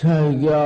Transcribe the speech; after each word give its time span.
자기야 0.00 0.56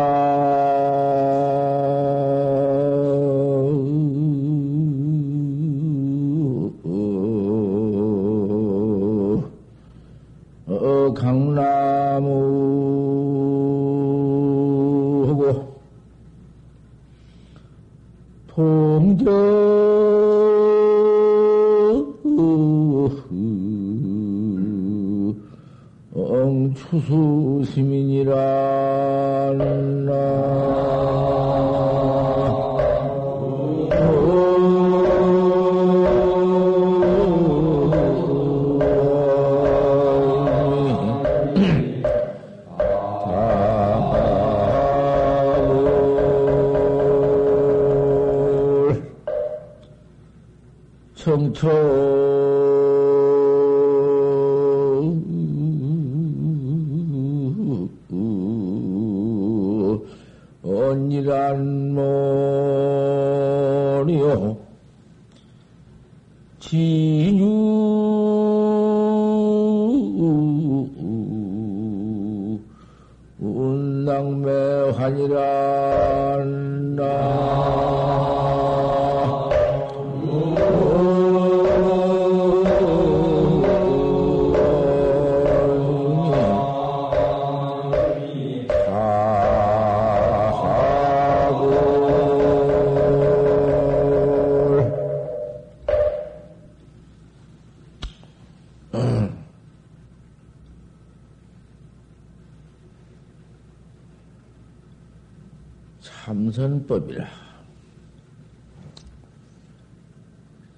참선법이라. 106.01 107.27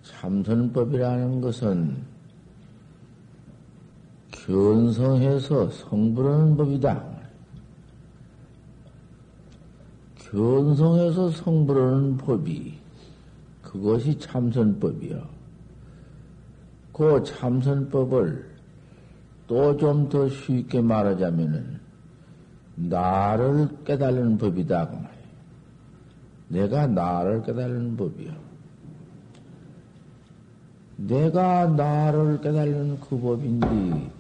참선법이라는 0.02 1.40
것은 1.42 2.04
견성해서 4.30 5.70
성불하는 5.70 6.56
법이다. 6.56 7.04
견성해서 10.16 11.30
성불하는 11.30 12.16
법이 12.16 12.78
그것이 13.62 14.18
참선법이요. 14.18 15.35
그 16.96 17.22
참선법을 17.24 18.56
또 19.46 19.76
좀 19.76 20.08
더 20.08 20.30
쉽게 20.30 20.80
말하자면은 20.80 21.78
나를 22.76 23.68
깨달는 23.84 24.38
법이다. 24.38 24.88
그 24.88 24.94
말이에요. 24.94 25.10
내가 26.48 26.86
나를 26.86 27.42
깨달는 27.42 27.98
법이요. 27.98 28.32
내가 30.96 31.66
나를 31.66 32.40
깨달는 32.40 32.98
그 33.00 33.20
법인데, 33.20 34.10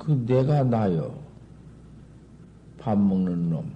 그 0.00 0.26
내가 0.26 0.64
나요. 0.64 1.16
밥 2.76 2.98
먹는 2.98 3.50
놈, 3.50 3.70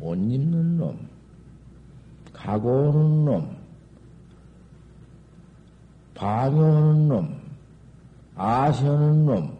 옷 0.00 0.14
입는 0.14 0.78
놈, 0.78 0.98
가고 2.32 2.88
오는 2.88 3.24
놈, 3.26 3.59
방해하는 6.20 7.08
놈, 7.08 7.40
아시하는 8.36 9.24
놈, 9.24 9.56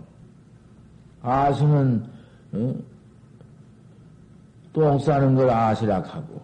아시는, 1.22 2.04
어? 2.53 2.75
똥 4.75 4.99
싸는 4.99 5.37
걸 5.37 5.49
아시락 5.49 6.15
하고, 6.15 6.43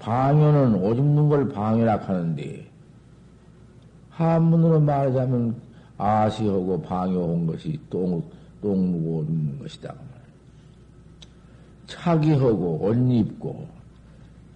방해는 0.00 0.74
옷 0.82 0.98
입는 0.98 1.28
걸 1.28 1.48
방해락 1.48 2.08
하는데, 2.08 2.66
한문으로 4.10 4.80
말하자면 4.80 5.62
아시하고 5.96 6.82
방해한 6.82 7.46
것이 7.46 7.78
똥, 7.88 8.20
똥 8.60 8.90
누고 8.90 9.18
옷 9.18 9.28
입는 9.28 9.60
것이다. 9.60 9.94
차기하고 11.86 12.80
옷 12.82 12.96
입고, 12.96 13.68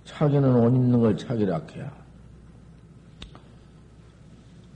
차기는 0.05 0.53
옷 0.53 0.75
입는 0.75 1.01
걸 1.01 1.17
차기락 1.17 1.77
해야. 1.77 1.98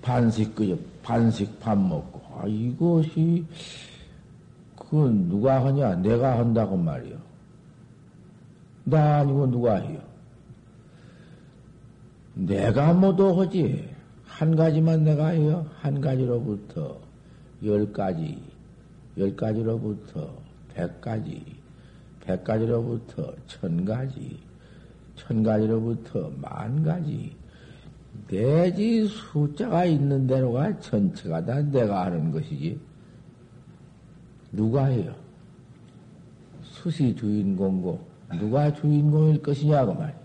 반식 0.03 0.55
그저 0.55 0.77
반식 1.03 1.59
밥 1.61 1.79
먹고. 1.79 2.21
아 2.37 2.47
이것이 2.47 3.45
그 4.77 4.97
누가 5.29 5.65
하냐? 5.65 5.95
내가 5.97 6.39
한다고 6.39 6.77
말이요. 6.77 7.17
나 8.85 9.21
아니고 9.21 9.47
누가 9.51 9.77
해요? 9.77 10.01
내가 12.35 12.93
모두 12.93 13.41
하지? 13.41 13.89
한 14.25 14.57
가지만 14.57 15.05
내가 15.05 15.29
해요? 15.29 15.67
한 15.81 16.01
가지로부터 16.01 16.99
열 17.65 17.93
가지 17.93 18.43
열 19.19 19.37
가지로부터 19.37 20.35
백 20.75 21.01
가지 21.01 21.45
백 22.21 22.43
가지로부터 22.43 23.33
천 23.47 23.85
가지 23.85 24.41
천 25.17 25.43
가지로부터 25.43 26.31
만 26.41 26.83
가지 26.83 27.37
내지 28.29 29.07
숫자가 29.07 29.85
있는 29.85 30.27
대로가 30.27 30.79
전체가 30.79 31.45
다 31.45 31.61
내가 31.63 32.07
하는 32.07 32.31
것이지. 32.31 32.79
누가 34.53 34.87
해요? 34.87 35.15
수시 36.63 37.15
주인공고, 37.15 38.01
누가 38.39 38.73
주인공일 38.73 39.43
것이냐고 39.43 39.95
말이야. 39.95 40.21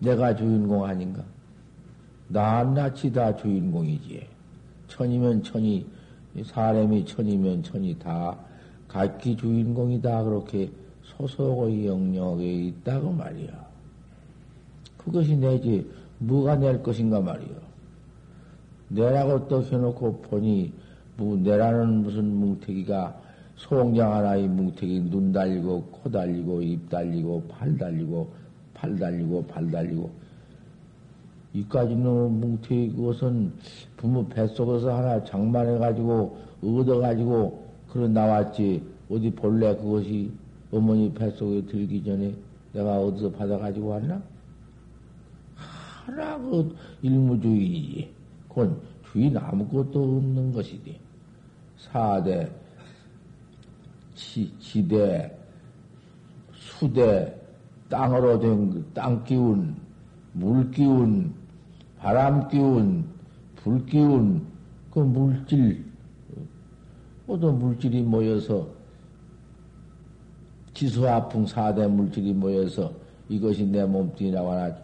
내가 0.00 0.34
주인공 0.34 0.84
아닌가? 0.84 1.22
낱낱이 2.28 3.12
다 3.12 3.34
주인공이지. 3.36 4.26
천이면 4.88 5.42
천이, 5.42 5.86
사람이 6.44 7.04
천이면 7.04 7.62
천이 7.62 7.98
다 7.98 8.36
각기 8.88 9.36
주인공이다. 9.36 10.24
그렇게 10.24 10.70
소속의 11.02 11.86
영역에 11.86 12.52
있다고 12.66 13.12
말이야. 13.12 13.68
그것이 14.96 15.36
내지, 15.36 15.88
뭐가 16.20 16.56
낼 16.56 16.82
것인가 16.82 17.20
말이요. 17.20 17.56
내라고 18.88 19.48
또 19.48 19.62
해놓고 19.62 20.22
보니, 20.22 20.72
뭐, 21.16 21.36
내라는 21.36 22.02
무슨 22.02 22.34
뭉태기가 22.34 23.20
송장 23.56 24.12
하나의 24.12 24.48
뭉태기 24.48 25.10
눈 25.10 25.32
달리고, 25.32 25.82
코 25.84 26.10
달리고, 26.10 26.62
입 26.62 26.88
달리고, 26.90 27.44
팔 27.48 27.76
달리고, 27.76 28.28
팔 28.74 28.98
달리고, 28.98 29.46
발 29.46 29.70
달리고. 29.70 30.10
이까지 31.52 31.96
는 31.96 32.40
뭉태기 32.40 32.92
그것은 32.96 33.52
부모 33.96 34.26
뱃속에서 34.28 34.96
하나 34.96 35.24
장만해가지고, 35.24 36.36
얻어가지고, 36.62 37.70
그래 37.88 38.08
나왔지. 38.08 38.82
어디 39.10 39.30
본래 39.30 39.74
그것이 39.74 40.30
어머니 40.70 41.12
뱃속에 41.12 41.66
들기 41.66 42.04
전에 42.04 42.32
내가 42.72 43.00
어디서 43.00 43.32
받아가지고 43.32 43.88
왔나? 43.88 44.22
하나 46.04 46.38
그 46.38 46.76
일무주의지. 47.02 48.12
그건 48.48 48.80
주인 49.10 49.36
아무것도 49.36 50.02
없는 50.02 50.52
것이지. 50.52 50.98
사대, 51.76 52.50
지, 54.14 54.52
지대, 54.58 55.36
수대, 56.52 57.34
땅으로 57.88 58.38
된그땅 58.38 59.24
기운, 59.24 59.76
물 60.32 60.70
기운, 60.70 61.34
바람 61.98 62.48
기운, 62.48 63.04
불 63.56 63.84
기운, 63.86 64.46
그 64.90 65.00
물질, 65.00 65.84
모두 67.26 67.52
물질이 67.52 68.02
모여서 68.02 68.68
지수화풍 70.74 71.46
사대 71.46 71.86
물질이 71.86 72.32
모여서 72.32 72.92
이것이 73.28 73.66
내 73.66 73.84
몸뚱이라고 73.84 74.50
하나 74.50 74.74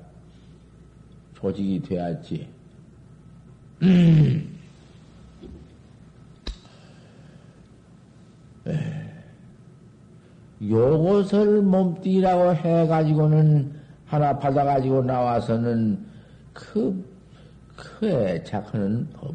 조직이 1.47 1.81
되었지. 1.81 2.49
음. 3.83 4.57
요것을 10.61 11.63
몸뚱이라고 11.63 12.55
해가지고는 12.55 13.73
하나 14.07 14.37
받아가지고 14.37 15.05
나와서는 15.05 16.05
그, 16.53 17.05
그 17.77 18.09
애착하는 18.09 19.09
법. 19.13 19.35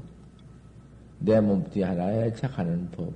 내 1.19 1.39
몸뚱이 1.39 1.85
하나에 1.85 2.25
애착하는 2.25 2.89
법. 2.91 3.13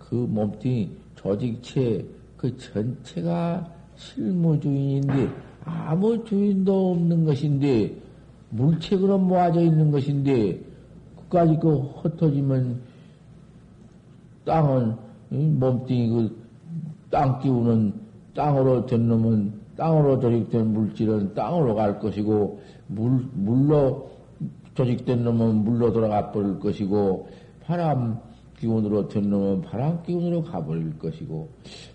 그 0.00 0.14
몸뚱이 0.14 0.90
조직체 1.14 2.04
그 2.36 2.56
전체가 2.56 3.70
실무주인인데 3.94 5.30
아무 5.64 6.24
주인도 6.24 6.92
없는 6.92 7.24
것인데 7.24 7.96
물체그로 8.50 9.18
모아져 9.18 9.60
있는 9.60 9.90
것인데 9.90 10.60
그까지 11.16 11.58
그 11.60 11.76
흩어지면 12.02 12.80
땅은 14.44 14.96
몸뚱이 15.30 16.08
그 16.08 16.44
땅 17.14 17.38
끼우는 17.38 17.92
땅으로 18.34 18.86
된 18.86 19.06
놈은 19.06 19.52
땅으로 19.76 20.18
조직된 20.18 20.72
물질은 20.72 21.34
땅으로 21.34 21.76
갈 21.76 22.00
것이고 22.00 22.60
물 22.88 23.24
물로 23.34 24.10
조직된 24.74 25.22
놈은 25.22 25.62
물로 25.62 25.92
돌아가 25.92 26.32
버릴 26.32 26.58
것이고 26.58 27.28
바람 27.64 28.18
기운으로 28.58 29.06
된 29.06 29.30
놈은 29.30 29.62
바람 29.62 30.02
기운으로 30.02 30.42
가버릴 30.42 30.98
것이고 30.98 31.48
더 31.62 31.93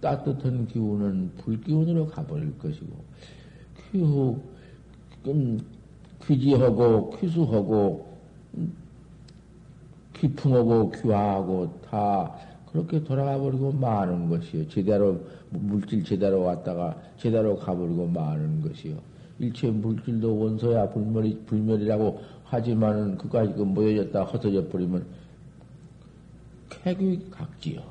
따뜻한 0.00 0.66
기운은 0.66 1.32
불 1.38 1.60
기운으로 1.60 2.06
가버릴 2.08 2.56
것이고 2.58 2.92
귀후 3.90 4.40
귀지하고 6.24 7.10
귀수하고 7.18 8.08
기풍하고 10.14 10.90
귀화하고 10.90 11.80
다 11.88 12.34
그렇게 12.72 13.02
돌아가 13.02 13.38
버리고 13.38 13.72
마는 13.72 14.28
것이요. 14.28 14.68
제대로 14.68 15.20
물질 15.50 16.04
제대로 16.04 16.42
왔다가 16.42 17.00
제대로 17.16 17.56
가버리고 17.56 18.06
마는 18.06 18.60
것이요. 18.62 18.96
일체 19.38 19.70
물질도 19.70 20.36
원소야 20.38 20.90
불멸이 20.90 21.44
불멸이라고 21.46 22.20
하지만은 22.44 23.16
그까지 23.16 23.54
그 23.54 23.62
모여졌다 23.62 24.24
흩어져 24.24 24.68
버리면 24.68 25.06
쾌귀 26.70 27.30
각지요. 27.30 27.82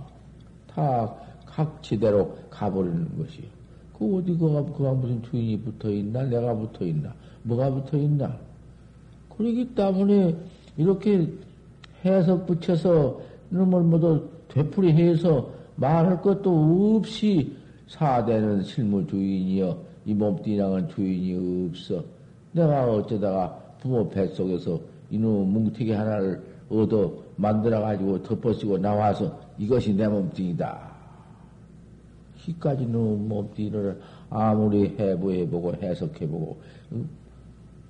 다 0.68 1.16
각 1.58 1.82
제대로 1.82 2.38
가버리는 2.52 3.18
것이요. 3.18 3.48
그 3.98 4.18
어디 4.18 4.38
그가 4.38 4.64
그가 4.64 4.94
무슨 4.94 5.24
주인이 5.24 5.60
붙어 5.62 5.90
있나 5.90 6.22
내가 6.22 6.54
붙어 6.54 6.86
있나 6.86 7.12
뭐가 7.42 7.72
붙어 7.72 7.98
있나 7.98 8.38
그러기 9.36 9.74
때문에 9.74 10.36
이렇게 10.78 11.28
해석 12.06 12.46
붙여서 12.46 13.20
이놈을 13.52 13.82
모두 13.82 14.30
되풀이해서 14.50 15.50
말할 15.78 16.22
것도 16.22 16.96
없이 16.96 17.56
사대는 17.88 18.62
실무 18.62 19.08
주인이여 19.08 19.82
이 20.06 20.14
몸뚱이랑은 20.14 20.90
주인이 20.90 21.70
없어. 21.72 22.04
내가 22.52 22.86
어쩌다가 22.86 23.60
부모 23.82 24.08
뱃속에서 24.08 24.80
이놈 25.10 25.52
뭉티기 25.54 25.92
하나를 25.92 26.40
얻어 26.70 27.14
만들어 27.36 27.82
가지고 27.82 28.22
덮어쓰고 28.22 28.78
나와서 28.78 29.40
이것이 29.58 29.96
내 29.96 30.08
몸뚱이다. 30.08 30.97
이까지 32.48 32.86
는 32.86 33.28
몸뚱이를 33.28 34.00
아무리 34.30 34.96
해부해보고 34.98 35.76
해석해보고 35.76 36.58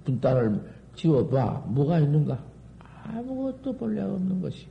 분단을 0.06 0.62
지워봐. 0.96 1.66
뭐가 1.68 2.00
있는가? 2.00 2.40
아무것도 3.04 3.74
본래 3.78 4.02
없는 4.02 4.42
것이. 4.42 4.68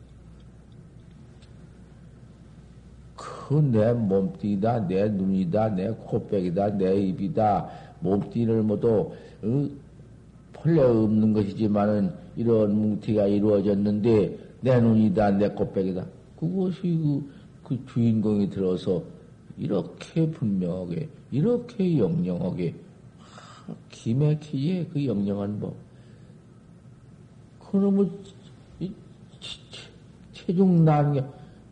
그 3.49 3.61
내 3.61 3.93
몸뚱이다, 3.93 4.89
내 4.89 5.09
눈이다, 5.09 5.69
내 5.77 5.91
코빼기다, 5.91 6.77
내 6.79 6.97
입이다, 7.01 7.69
몸뚱이를 8.01 8.63
모두, 8.63 9.13
어? 9.43 9.69
본래 10.53 10.83
없는 10.83 11.33
것이지만은 11.33 12.13
이런 12.37 12.75
뭉티가 12.75 13.27
이루어졌는데 13.27 14.39
내 14.63 14.81
눈이다, 14.81 15.31
내 15.33 15.49
코빼기다. 15.51 16.05
그것이 16.41 16.81
그, 16.83 17.31
그 17.63 17.87
주인공이 17.87 18.51
들어서 18.51 19.03
이렇게 19.59 20.31
분명하게, 20.31 21.09
이렇게 21.31 21.99
영영하게, 21.99 22.75
기맥히지, 23.91 24.91
그 24.93 25.07
영영한 25.07 25.61
법. 25.61 25.75
그놈의 27.61 28.11
체중 30.33 30.85
난게, 30.85 31.25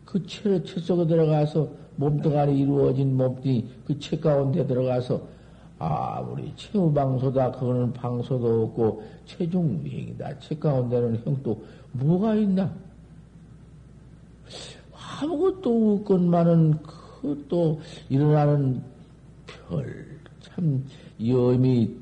그 0.03 0.25
채, 0.25 0.61
채 0.63 0.79
속에 0.79 1.07
들어가서 1.07 1.85
몸뚱아리 1.97 2.59
이루어진 2.59 3.15
몸뚱이 3.15 3.65
그채 3.85 4.19
가운데 4.19 4.65
들어가서 4.65 5.21
아무리 5.77 6.53
체우방소다 6.55 7.51
그거는 7.51 7.93
방소도 7.93 8.63
없고 8.63 9.03
체중행이다 9.25 10.39
채 10.39 10.57
가운데는 10.57 11.21
형도 11.23 11.63
뭐가 11.91 12.35
있나 12.35 12.73
아무것도 15.21 15.95
없건만은 15.95 16.81
그 16.83 17.04
또 17.47 17.79
일어나는 18.09 18.81
별 19.47 20.15
참 20.41 20.85
염이 21.25 21.95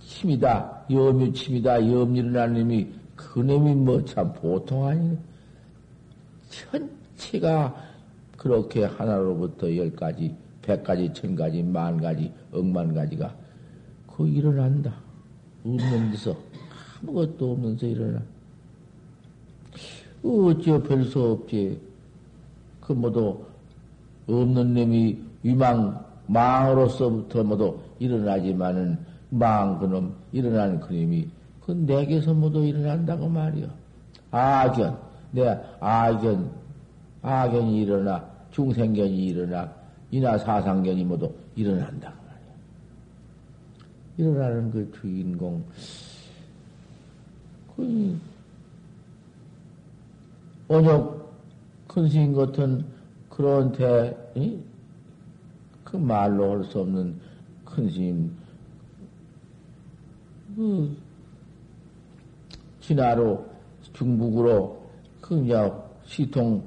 침이다 0.00 0.86
염이 0.90 1.32
침이다 1.34 1.86
염 1.90 2.16
일어나는 2.16 2.60
놈이 2.60 2.88
그 3.14 3.40
놈이 3.40 3.74
뭐 3.74 4.04
참 4.04 4.32
보통 4.32 4.86
아니네 4.86 5.18
천체가 6.48 7.74
그렇게 8.36 8.84
하나로부터 8.84 9.74
열가지 9.76 10.34
백가지, 10.62 11.12
천가지, 11.12 11.62
만가지, 11.62 12.32
억만 12.52 12.94
가지가 12.94 13.34
그 14.06 14.28
일어난다. 14.28 14.94
없는 15.64 16.10
데서 16.10 16.36
아무것도 17.02 17.52
없는 17.52 17.76
데서 17.76 17.86
일어나. 17.86 18.22
어찌 20.22 20.70
별수 20.86 21.22
없지. 21.22 21.80
그 22.80 22.92
모두 22.92 23.44
없는 24.30 24.74
놈이 24.74 25.18
위망, 25.42 26.04
망으로서부터 26.26 27.42
모두 27.42 27.78
일어나지만은 27.98 28.98
망 29.30 29.78
그놈, 29.78 30.14
일어나는 30.32 30.80
그놈이 30.80 31.28
그 31.64 31.72
내게서 31.72 32.34
모두 32.34 32.64
일어난다고 32.64 33.28
말이요. 33.28 33.68
악견, 34.30 34.98
내 35.32 35.58
악견, 35.80 36.50
악견이 37.22 37.82
일어나, 37.82 38.24
중생견이 38.52 39.26
일어나, 39.26 39.72
이나 40.10 40.38
사상견이 40.38 41.04
모두 41.04 41.32
일어난다. 41.56 42.12
그 42.12 42.26
말이야. 42.26 42.40
일어나는 44.32 44.70
그 44.70 44.92
주인공, 45.00 45.64
그, 47.76 48.18
언역 50.68 51.20
큰 51.88 52.08
스님 52.08 52.34
같은 52.34 52.84
그런 53.40 53.72
대, 53.72 54.14
이? 54.34 54.58
그 55.82 55.96
말로 55.96 56.50
할 56.50 56.64
수 56.64 56.80
없는 56.80 57.18
큰 57.64 57.88
스님, 57.88 58.30
그, 60.54 60.94
진화로, 62.82 63.46
중국으로, 63.94 64.86
그, 65.22 65.42
이제, 65.42 65.72
시통, 66.04 66.62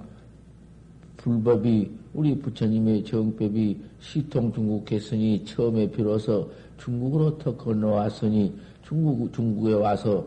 불법이 1.18 1.92
우리 2.16 2.40
부처님의 2.40 3.06
정법이 3.06 3.80
시통 4.00 4.52
중국했으니 4.52 5.46
처음에 5.46 5.92
비로소 5.92 6.52
중국으로 6.78 7.38
터 7.38 7.56
건너왔으니 7.56 8.52
중국, 8.82 9.32
중국에 9.32 9.74
와서 9.74 10.26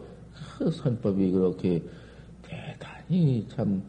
그 0.58 0.70
선법이 0.70 1.32
그렇게 1.32 1.82
대단히 2.42 3.44
참 3.48 3.82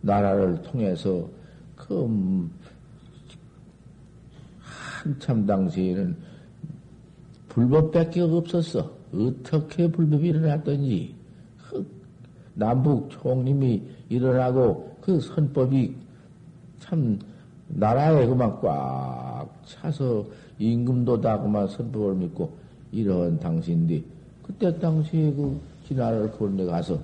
나라를 0.00 0.62
통해서 0.62 1.28
그 1.76 2.04
음, 2.04 2.50
한참 4.58 5.46
당시에는 5.46 6.16
불법밖에 7.48 8.20
없었어. 8.20 8.98
어떻게 9.12 9.90
불법이 9.90 10.28
일어났던지 10.28 11.14
그 11.68 11.86
남북 12.54 13.10
총림이 13.10 13.82
일어나고 14.08 14.96
그 15.00 15.20
선법이 15.20 15.94
참 16.80 17.18
나라에 17.68 18.26
그만 18.26 18.60
꽉 18.60 19.48
차서 19.64 20.26
임금도 20.58 21.20
다 21.20 21.40
그만 21.40 21.66
선법을 21.68 22.14
믿고 22.16 22.52
이런 22.92 23.38
당시인데 23.38 24.02
그때 24.42 24.78
당시에 24.78 25.32
그 25.32 25.58
진화를 25.86 26.30
건네 26.32 26.64
가서 26.64 26.98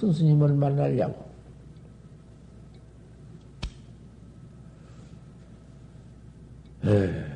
큰 0.00 0.12
스님을 0.12 0.54
만나려고 0.54 1.23
에 6.86 7.34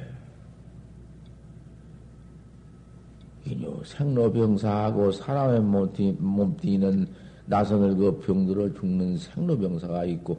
이뇨 3.47 3.83
생로병사하고 3.83 5.11
사람의 5.13 5.61
몸띠, 5.61 6.17
몸띠는 6.19 7.07
나선을 7.47 7.97
그 7.97 8.19
병들어 8.21 8.75
죽는 8.75 9.17
생로병사가 9.17 10.05
있고 10.05 10.39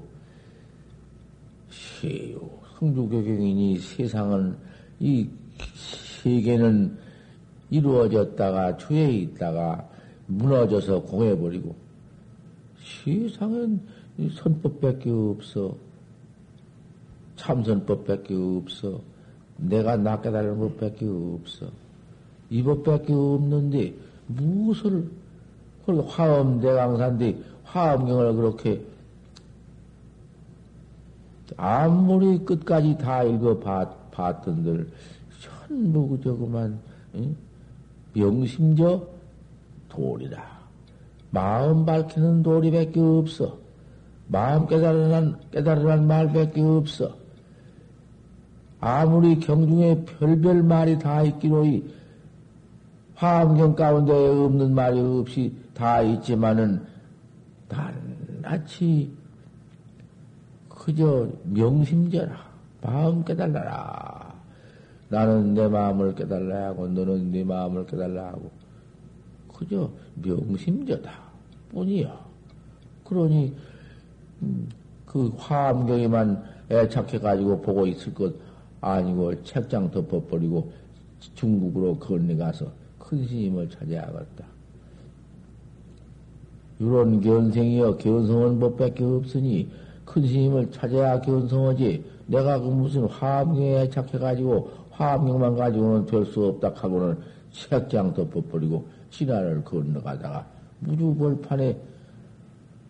시요. 1.69 2.39
성주교경이니 2.77 3.79
세상은 3.79 4.55
이 4.99 5.27
세계는 6.21 6.97
이루어졌다가 7.71 8.77
주에 8.77 9.11
있다가 9.11 9.89
무너져서 10.27 11.01
공해버리고 11.03 11.75
세상엔 13.03 13.81
선법밖에 14.35 15.09
없어 15.09 15.75
참선법밖에 17.39 18.35
없어. 18.35 18.99
내가 19.57 19.95
나 19.95 20.21
깨달은 20.21 20.59
법밖에 20.59 21.05
없어. 21.07 21.67
이 22.49 22.61
법밖에 22.61 23.13
없는데 23.13 23.93
무엇을 24.27 25.09
화엄 26.07 26.59
대강산데 26.59 27.37
화엄경을 27.63 28.35
그렇게 28.35 28.81
아무리 31.57 32.37
끝까지 32.45 32.97
다 32.97 33.23
읽어 33.23 33.59
봤던들 34.11 34.87
전부 35.41 36.09
그저 36.09 36.35
그만 36.35 36.79
응? 37.15 37.35
명심저 38.13 39.07
돌이라. 39.87 40.59
마음 41.31 41.85
밝히는 41.85 42.43
도리밖에 42.43 42.99
없어. 42.99 43.57
마음 44.27 44.67
깨달으란 44.67 45.39
깨달으란 45.51 46.05
말밖에 46.05 46.61
없어 46.61 47.18
아무리 48.81 49.39
경중에 49.39 50.05
별별 50.05 50.63
말이 50.63 50.97
다 50.99 51.21
있기로이 51.23 51.83
화엄경 53.15 53.75
가운데 53.75 54.13
없는 54.13 54.73
말이 54.73 54.99
없이 54.99 55.53
다 55.73 56.01
있지만은 56.01 56.85
낱낱이 57.67 59.11
그저 60.69 61.27
명심져라. 61.43 62.49
마음 62.81 63.23
깨달라라. 63.25 64.33
나는 65.09 65.53
내 65.53 65.67
마음을 65.67 66.15
깨달라 66.15 66.67
하고 66.67 66.87
너는 66.87 67.31
네 67.31 67.43
마음을 67.43 67.85
깨달라 67.85 68.27
하고 68.27 68.49
그저 69.53 69.91
명심져다 70.15 71.11
뿐이야. 71.71 72.17
그러니 73.03 73.53
음, 74.41 74.69
그 75.05 75.33
화엄경에만 75.35 76.43
애착해가지고 76.71 77.61
보고 77.61 77.85
있을 77.85 78.13
것 78.13 78.33
아니고 78.81 79.43
책장 79.43 79.91
덮어버리고 79.91 80.71
중국으로 81.35 81.97
건너가서 81.97 82.67
큰 82.97 83.25
스님을 83.27 83.69
찾아야겠다. 83.69 84.45
이런 86.79 87.19
견생이여 87.19 87.97
견성은 87.97 88.59
법밖에 88.59 89.03
없으니 89.03 89.69
큰 90.05 90.25
스님을 90.25 90.71
찾아야 90.71 91.19
견성하지 91.19 92.03
내가 92.27 92.59
그 92.59 92.67
무슨 92.67 93.05
화엄경에 93.05 93.89
착해가지고 93.89 94.69
화엄경만 94.91 95.55
가지고는 95.55 96.05
될 96.05 96.25
수 96.25 96.45
없다 96.45 96.71
하고는 96.75 97.17
책장 97.51 98.13
덮어버리고 98.13 98.85
진화를 99.11 99.63
건너가다가 99.63 100.45
무주벌판에 100.79 101.77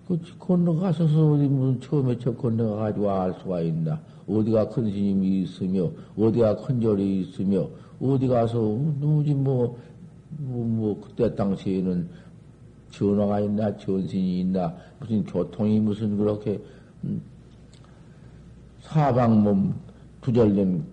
그 0.08 0.20
건너가서서 0.38 1.34
어디 1.34 1.44
무슨 1.44 1.80
처음에 1.82 2.18
저 2.20 2.34
건너가가지고 2.34 3.12
알 3.12 3.34
수가 3.42 3.62
있나 3.62 4.00
어디가 4.30 4.70
큰 4.70 4.86
스님이 4.86 5.44
있으며 5.44 5.90
어디가 6.18 6.58
큰 6.58 6.80
절이 6.80 7.22
있으며 7.22 7.68
어디 8.02 8.28
가서 8.28 8.58
누구지 9.00 9.34
뭐, 9.34 9.78
뭐, 10.38 10.66
뭐 10.66 11.02
그때 11.02 11.34
당시에는 11.36 12.08
전화가 12.92 13.42
있나, 13.42 13.76
전신이 13.78 14.42
있나, 14.42 14.76
무슨 15.00 15.24
교통이 15.24 15.80
무슨 15.80 16.18
그렇게, 16.18 16.60
음, 17.04 17.22
사방몸 18.82 19.76
두절된 20.22 20.84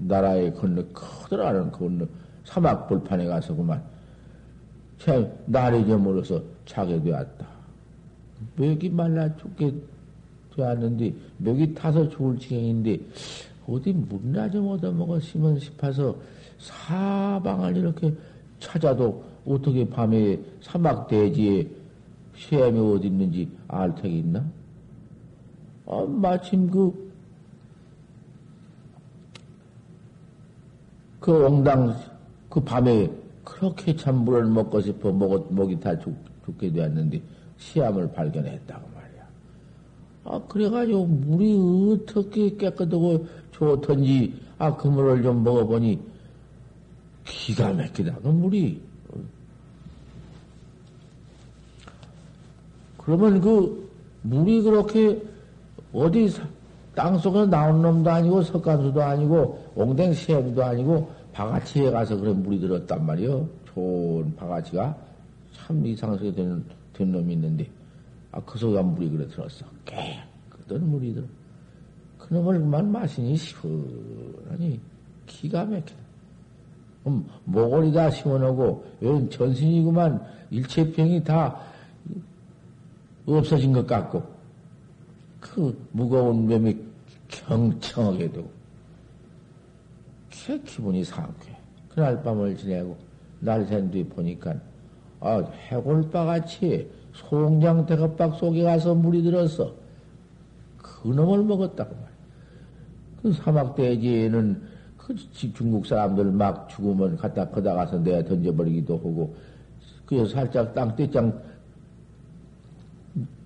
나라에 0.00 0.52
건너, 0.52 0.82
커다란 0.92 1.70
건너, 1.72 2.06
사막 2.44 2.88
불판에 2.88 3.26
가서 3.26 3.54
그만, 3.54 3.82
참, 4.98 5.30
날이 5.46 5.86
저물어서 5.86 6.42
자게 6.64 7.02
되었다. 7.02 7.46
멱이 8.56 8.90
말라 8.90 9.34
죽게 9.36 9.74
되었는데, 10.58 11.14
멱이 11.38 11.74
타서 11.74 12.08
죽을 12.08 12.38
지경인데, 12.38 12.98
어디 13.68 13.92
물이나 13.92 14.50
좀 14.50 14.68
얻어먹었으면 14.68 15.60
싶어서 15.60 16.16
사방을 16.58 17.76
이렇게 17.76 18.12
찾아도 18.58 19.22
어떻게 19.46 19.88
밤에 19.88 20.38
사막 20.60 21.06
대지에 21.06 21.68
샘이 22.36 22.78
어디 22.78 23.06
있는지 23.06 23.48
알 23.68 23.94
택이 23.94 24.18
있나? 24.18 24.44
아, 25.86 26.04
마침 26.08 26.70
그, 26.70 27.12
그 31.20 31.46
옹당, 31.46 31.94
그 32.48 32.60
밤에 32.60 33.10
그렇게 33.44 33.94
참 33.96 34.24
물을 34.24 34.44
먹고 34.44 34.80
싶어 34.80 35.12
먹, 35.12 35.52
목이 35.52 35.78
다 35.80 35.98
죽, 35.98 36.14
죽게 36.44 36.72
되었는데 36.72 37.20
시암을 37.58 38.12
발견했다고. 38.12 38.97
아, 40.30 40.38
그래가지고 40.46 41.06
물이 41.06 41.94
어떻게 41.94 42.54
깨끗하고 42.54 43.26
좋던지, 43.52 44.34
아, 44.58 44.76
그 44.76 44.86
물을 44.88 45.22
좀 45.22 45.42
먹어보니 45.42 45.98
기가 47.24 47.72
막히다, 47.72 48.16
그 48.16 48.28
물이. 48.28 48.78
그러면 52.98 53.40
그 53.40 53.90
물이 54.22 54.62
그렇게 54.62 55.22
어디 55.94 56.30
땅 56.94 57.16
속에서 57.16 57.46
나온 57.46 57.80
놈도 57.80 58.10
아니고 58.10 58.42
석간수도 58.42 59.02
아니고 59.02 59.72
옹댕 59.76 60.12
시엠도 60.12 60.62
아니고 60.62 61.10
바가지에 61.32 61.90
가서 61.90 62.18
그래 62.18 62.32
물이 62.32 62.60
들었단 62.60 63.06
말이요. 63.06 63.48
좋은 63.72 64.36
바가지가 64.36 64.94
참 65.54 65.86
이상하게 65.86 66.34
된, 66.34 66.62
된 66.92 67.12
놈이 67.12 67.32
있는데 67.32 67.77
아 68.38 68.42
그 68.46 68.56
속에 68.58 68.80
물이 68.80 69.10
그래 69.10 69.26
들었어. 69.26 69.66
깨끗한 69.84 70.88
물이 70.88 71.12
들어. 71.14 71.26
그 72.18 72.34
놈을 72.34 72.60
만 72.60 72.90
마시니 72.92 73.36
시원하니 73.36 74.80
기가 75.26 75.64
막히다. 75.64 75.98
음, 77.08 77.26
목걸이 77.44 77.92
다 77.92 78.10
시원하고 78.10 78.84
이런 79.00 79.28
전신이구만 79.28 80.24
일체병이 80.50 81.24
다 81.24 81.60
없어진 83.26 83.72
것 83.72 83.86
같고, 83.86 84.22
그 85.40 85.86
무거운 85.92 86.48
몸이 86.48 86.76
경청하게 87.28 88.30
되고, 88.30 88.50
그 90.30 90.62
기분이 90.62 91.04
상쾌. 91.04 91.56
그날 91.88 92.22
밤을 92.22 92.56
지내고, 92.56 92.96
날 93.40 93.66
샌 93.66 93.90
뒤 93.90 94.02
보니까, 94.04 94.54
아, 95.20 95.38
해골바 95.68 96.24
같이 96.24 96.88
송장 97.18 97.84
대갑박 97.86 98.36
속에 98.36 98.62
가서 98.62 98.94
물이 98.94 99.22
들어서, 99.22 99.74
그 100.76 101.08
놈을 101.08 101.42
먹었다고 101.44 101.94
말이야. 101.94 102.08
그 103.22 103.32
사막대지에는 103.32 104.62
그 104.96 105.16
중국 105.32 105.86
사람들 105.86 106.26
막 106.32 106.68
죽으면 106.68 107.16
갖다 107.16 107.48
거다 107.48 107.74
가서 107.74 107.98
내가 107.98 108.22
던져버리기도 108.24 108.96
하고, 108.96 109.34
그래서 110.06 110.26
살짝 110.26 110.74
땅대장 110.74 111.42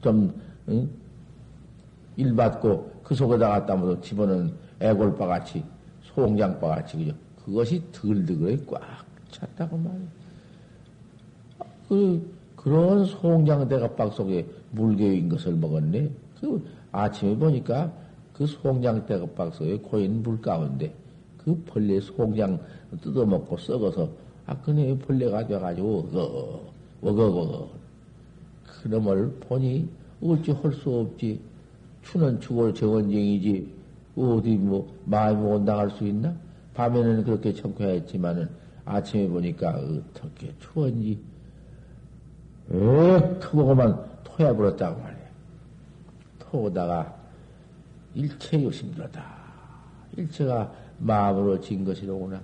좀, 0.02 0.32
응? 0.68 0.88
일 2.16 2.36
받고 2.36 3.00
그 3.02 3.14
속에다가 3.14 3.64
따면서 3.64 4.00
집어넣은 4.00 4.52
애골바 4.80 5.26
같이, 5.26 5.64
송장바 6.02 6.68
같이, 6.68 6.98
그죠? 6.98 7.14
그것이 7.44 7.82
덜드그에 7.90 8.58
꽉 8.66 8.80
찼다고 9.30 9.78
말이야. 9.78 10.06
그, 11.88 12.41
그런 12.62 13.04
송장 13.04 13.68
대가박 13.68 14.12
속에 14.12 14.46
물개인 14.70 15.28
것을 15.28 15.54
먹었네. 15.54 16.10
그 16.40 16.64
아침에 16.92 17.36
보니까 17.36 17.92
그 18.32 18.46
송장 18.46 19.04
대가박 19.06 19.54
속에 19.54 19.78
고인 19.78 20.22
물 20.22 20.40
가운데 20.40 20.94
그 21.38 21.54
벌레 21.66 22.00
송장 22.00 22.60
뜯어먹고 23.00 23.56
썩어서 23.58 24.08
아, 24.46 24.56
그네 24.60 24.98
벌레가 24.98 25.46
돼가지고, 25.46 25.98
어거, 25.98 26.72
어거거거. 27.00 27.70
그놈을 28.82 29.30
보니 29.40 29.88
어찌 30.20 30.50
할 30.50 30.72
수 30.72 30.90
없지. 30.90 31.40
추는 32.02 32.40
추골 32.40 32.74
정원쟁이지. 32.74 33.72
어디 34.16 34.56
뭐 34.56 34.92
마음이 35.04 35.40
온당할 35.42 35.90
수 35.90 36.06
있나? 36.06 36.34
밤에는 36.74 37.24
그렇게 37.24 37.52
청쾌했지만은 37.52 38.48
아침에 38.84 39.28
보니까 39.28 39.78
어떻게 39.78 40.52
추웠지. 40.58 41.18
에 42.72 43.38
크고만 43.38 44.02
토해버렸다고 44.24 45.00
말이야. 45.00 45.22
토다가 46.38 47.14
일체 48.14 48.62
요심들었다. 48.62 49.24
일체가 50.16 50.72
마음으로 50.98 51.60
진 51.60 51.84
것이로구나. 51.84 52.40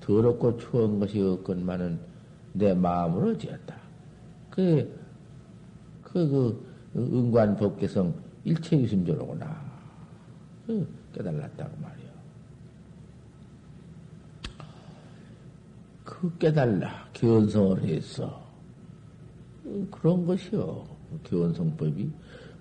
더럽고 0.00 0.56
추운 0.58 0.98
것이 0.98 1.20
없건만은 1.20 1.98
내 2.52 2.74
마음으로 2.74 3.36
지었다. 3.36 3.76
그, 4.50 4.98
그, 6.02 6.28
그, 6.28 6.76
은관 6.96 7.56
법계성 7.56 8.14
일체 8.44 8.78
유심조로구나. 8.78 9.64
그 10.66 10.88
깨달았다고 11.12 11.76
말이요. 11.80 12.06
그 16.04 16.38
깨달라. 16.38 17.06
견성을 17.12 17.82
했어. 17.84 18.45
그런 19.90 20.26
것이요. 20.26 20.84
견성법이. 21.24 22.10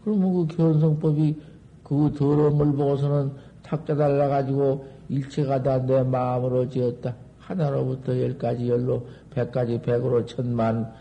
그러면 0.04 0.48
그 0.48 0.56
견성법이 0.56 1.36
그 1.84 2.14
더러운 2.18 2.58
걸 2.58 2.72
보고서는 2.74 3.32
탁 3.64 3.86
깨달아가지고 3.86 4.86
일체가 5.10 5.62
다 5.62 5.80
내 5.86 6.04
마음으로 6.04 6.70
지었다. 6.70 7.16
하나로부터 7.40 8.20
열까지 8.20 8.70
열로, 8.70 9.08
백까지 9.32 9.82
백으로 9.82 10.26
천만, 10.26 10.92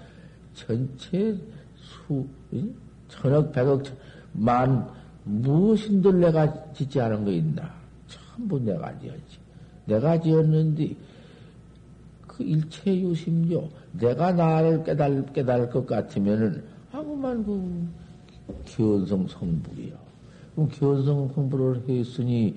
전체 0.52 1.34
수, 1.76 2.26
천억, 3.08 3.50
백억, 3.52 3.82
만, 4.32 4.86
무엇인들 5.24 6.20
내가 6.20 6.72
짓지 6.74 7.00
않은 7.00 7.24
거 7.24 7.30
있나? 7.30 7.72
전부 8.06 8.58
내가 8.60 8.98
지었지. 8.98 9.38
내가 9.86 10.20
지었는데, 10.20 10.94
그 12.36 12.42
일체 12.42 13.00
유심조, 13.00 13.68
내가 13.92 14.32
나를 14.32 14.82
깨달, 14.82 15.24
깨달을 15.32 15.70
것 15.70 15.86
같으면은, 15.86 16.64
아무만 16.90 17.44
그, 17.44 17.88
견성 18.64 19.28
성불이요. 19.28 19.96
그럼 20.54 20.68
견성 20.70 21.32
성불을 21.32 21.84
했으니, 21.88 22.56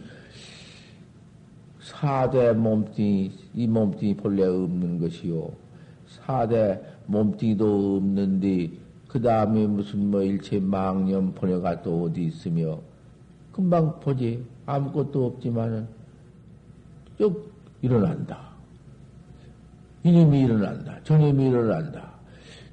사대 1.80 2.54
몸뚱이, 2.54 3.32
이 3.54 3.68
몸뚱이 3.68 4.16
본래 4.16 4.46
없는 4.46 5.00
것이요. 5.00 5.52
사대 6.08 6.82
몸뚱이도 7.06 7.98
없는데, 7.98 8.72
그 9.08 9.22
다음에 9.22 9.68
무슨 9.68 10.10
뭐 10.10 10.24
일체 10.24 10.60
망념 10.60 11.34
번뇌가 11.34 11.84
또 11.84 12.06
어디 12.06 12.26
있으며, 12.26 12.80
금방 13.52 14.00
보지. 14.00 14.44
아무것도 14.66 15.26
없지만은, 15.26 15.88
쭉 17.18 17.52
일어난다. 17.82 18.57
이념이 20.04 20.42
일어난다. 20.42 21.00
전념이 21.04 21.48
일어난다. 21.48 22.12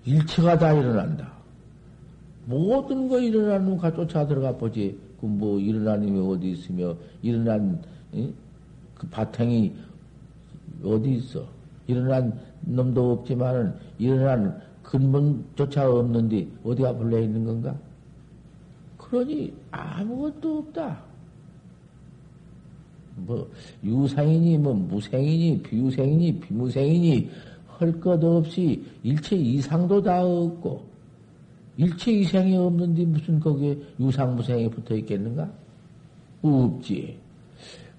일체가 0.04 0.58
다 0.58 0.72
일어난다. 0.72 1.32
모든 2.46 3.08
거 3.08 3.18
일어나는 3.18 3.76
가 3.78 3.92
쫓아 3.92 4.26
들어가 4.26 4.52
보지. 4.56 4.98
그 5.20 5.26
뭐 5.26 5.58
일어난 5.58 6.04
놈이 6.04 6.20
어디 6.34 6.50
있으며, 6.52 6.94
일어난, 7.22 7.80
응? 8.14 8.34
그 8.94 9.08
바탕이 9.08 9.74
어디 10.84 11.14
있어? 11.14 11.46
일어난 11.86 12.38
놈도 12.60 13.12
없지만은 13.12 13.74
일어난 13.98 14.60
근본조차 14.82 15.90
없는데 15.90 16.46
어디가 16.62 16.92
불려 16.96 17.20
있는 17.20 17.44
건가? 17.44 17.74
그러니 18.98 19.54
아무것도 19.70 20.58
없다. 20.58 20.98
뭐 23.16 23.48
유상이니 23.82 24.58
뭐 24.58 24.74
무생이니 24.74 25.62
비유생이니 25.62 26.40
비무생이니 26.40 27.30
할 27.78 28.00
것 28.00 28.22
없이 28.22 28.84
일체 29.02 29.36
이상도 29.36 30.02
다 30.02 30.24
없고 30.24 30.82
일체 31.76 32.12
이상이 32.12 32.56
없는데 32.56 33.04
무슨 33.04 33.40
거기에 33.40 33.76
유상무생이 33.98 34.70
붙어 34.70 34.94
있겠는가? 34.94 35.50
없지. 36.42 37.18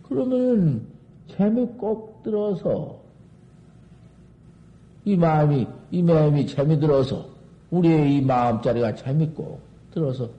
그러면 0.03 0.85
재미 1.27 1.65
꼭 1.77 2.23
들어서 2.23 2.99
이 5.03 5.15
마음이 5.15 5.67
이 5.91 6.01
마음이 6.01 6.47
재미 6.47 6.79
들어서 6.79 7.27
우리의 7.69 8.15
이 8.15 8.21
마음자리가 8.21 8.95
재밌고 8.95 9.59
들어서 9.91 10.29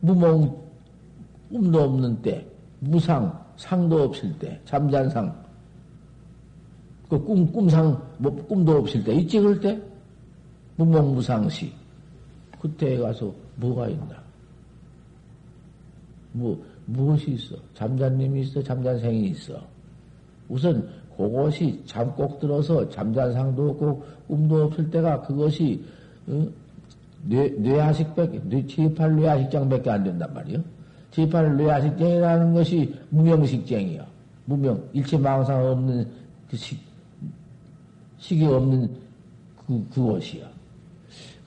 무몽 0.00 0.61
꿈도 1.52 1.82
없는 1.82 2.22
때 2.22 2.46
무상 2.80 3.38
상도 3.56 4.02
없을 4.02 4.32
때 4.38 4.60
잠잔 4.64 5.08
상 5.10 5.42
그 7.12 7.18
꿈 7.20 7.52
꿈상 7.52 8.00
뭐 8.16 8.34
꿈도 8.46 8.78
없을 8.78 9.04
때 9.04 9.14
이찍을 9.14 9.56
그때 9.56 9.78
무몽무상시 10.76 11.70
그때에 12.58 12.96
가서 12.96 13.34
뭐가 13.56 13.88
있나 13.88 14.22
뭐 16.32 16.64
무엇이 16.86 17.32
있어? 17.32 17.56
잠잔님이 17.74 18.40
있어? 18.42 18.62
잠잔생이 18.62 19.28
있어? 19.28 19.60
우선 20.48 20.88
그것이 21.14 21.82
잠꼭 21.84 22.40
들어서 22.40 22.88
잠잔상도 22.88 23.70
없고 23.70 24.04
꿈도 24.26 24.64
없을 24.64 24.90
때가 24.90 25.20
그것이 25.20 25.84
어? 26.26 26.46
뇌, 27.24 27.50
뇌하식밖에, 27.50 28.40
뇌, 28.44 28.64
제8 28.64 29.14
뇌하식장밖에 29.14 29.90
안 29.90 30.02
된단 30.02 30.32
말이요. 30.34 30.58
제8 31.12 31.56
뇌하식장이라는 31.56 32.54
것이 32.54 32.94
무명식장이요. 33.10 34.04
무명, 34.46 34.82
일체 34.92 35.16
망상 35.16 35.64
없는 35.64 36.08
그 36.50 36.56
식, 36.56 36.80
식이 38.18 38.44
없는 38.44 38.90
그, 39.66 39.86
그것이요. 39.94 40.44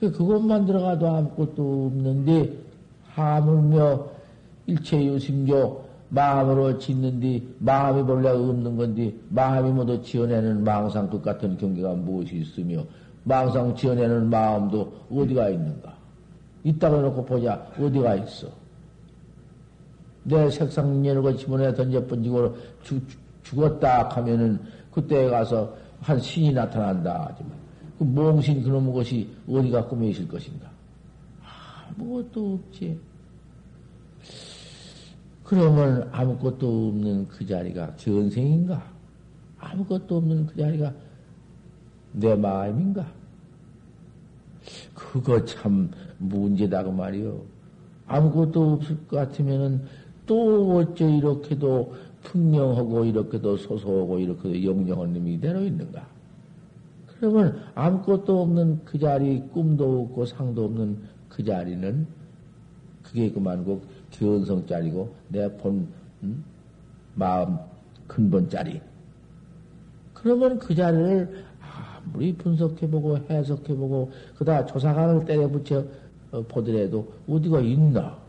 그것만 0.00 0.66
들어가도 0.66 1.08
아무것도 1.08 1.86
없는데, 1.86 2.52
하물며 3.16 4.06
일체 4.66 5.04
유심조 5.04 5.84
마음으로 6.08 6.78
짓는디 6.78 7.56
마음이 7.58 8.02
본래 8.04 8.28
없는 8.28 8.76
건디 8.76 9.18
마음이 9.30 9.70
모두 9.70 10.00
지어내는 10.02 10.62
망상 10.62 11.08
끝 11.10 11.22
같은 11.22 11.56
경계가 11.56 11.94
무엇이 11.94 12.36
있으며 12.36 12.84
망상 13.24 13.74
지어내는 13.74 14.30
마음도 14.30 14.92
어디가 15.10 15.48
있는가? 15.48 15.96
있다고 16.62 16.98
해놓고 16.98 17.24
보자 17.24 17.66
어디가 17.78 18.16
있어? 18.16 18.48
내 20.26 20.50
색상 20.50 21.02
년을 21.02 21.36
지문에 21.36 21.72
던져 21.74 22.04
번지고 22.04 22.56
죽었다 23.44 24.08
하면은 24.08 24.60
그때 24.90 25.28
가서 25.28 25.72
한 26.00 26.18
신이 26.18 26.52
나타난다 26.52 27.28
하지만 27.30 27.52
그 27.96 28.04
몽신 28.04 28.62
그놈의 28.62 28.92
것이 28.92 29.30
어디가 29.48 29.86
꾸며 29.86 30.08
있을 30.08 30.26
것인가? 30.26 30.68
아무것도 31.96 32.54
없지. 32.54 32.98
그러면 35.44 36.08
아무것도 36.10 36.88
없는 36.88 37.28
그 37.28 37.46
자리가 37.46 37.94
견생인가? 37.96 38.84
아무것도 39.58 40.16
없는 40.16 40.46
그 40.46 40.56
자리가 40.56 40.92
내 42.12 42.34
마음인가? 42.34 43.06
그거 44.92 45.44
참 45.44 45.90
문제다고 46.18 46.90
말이요. 46.90 47.40
아무것도 48.08 48.72
없을 48.72 49.06
것 49.06 49.16
같으면은 49.16 49.84
또 50.26 50.76
어째 50.76 51.16
이렇게도 51.16 51.94
분명하고 52.24 53.04
이렇게도 53.04 53.56
소소하고 53.56 54.18
이렇게도 54.18 54.64
영영한 54.64 55.12
놈이 55.12 55.34
이대로 55.34 55.62
있는가? 55.62 56.06
그러면 57.18 57.62
아무것도 57.74 58.42
없는 58.42 58.84
그 58.84 58.98
자리, 58.98 59.40
꿈도 59.52 60.02
없고 60.02 60.26
상도 60.26 60.64
없는 60.66 60.98
그 61.28 61.44
자리는 61.44 62.06
그게 63.02 63.30
그만고 63.30 63.82
견성짜리고 64.10 65.14
내 65.28 65.56
본, 65.56 65.88
음? 66.22 66.44
마음 67.14 67.58
근본짜리. 68.06 68.80
그러면 70.12 70.58
그 70.58 70.74
자리를 70.74 71.44
아무리 71.60 72.34
분석해보고 72.34 73.18
해석해보고 73.30 74.10
그다 74.36 74.66
조사관을 74.66 75.24
때려붙여 75.24 75.84
어, 76.32 76.42
보더라도 76.42 77.12
어디가 77.28 77.60
있나? 77.60 78.25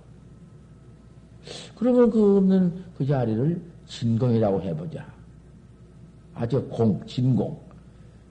그러면 1.75 2.09
그 2.09 2.37
없는 2.37 2.83
그 2.97 3.05
자리를 3.05 3.61
진공이라고 3.85 4.61
해보자. 4.61 5.05
아주 6.33 6.61
공, 6.69 7.03
진공. 7.05 7.59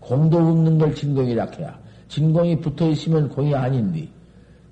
공도 0.01 0.39
없는 0.39 0.79
걸 0.79 0.95
진공이라 0.95 1.47
해야. 1.59 1.79
진공이 2.09 2.61
붙어 2.61 2.89
있으면 2.89 3.29
공이 3.29 3.55
아닌데, 3.55 4.09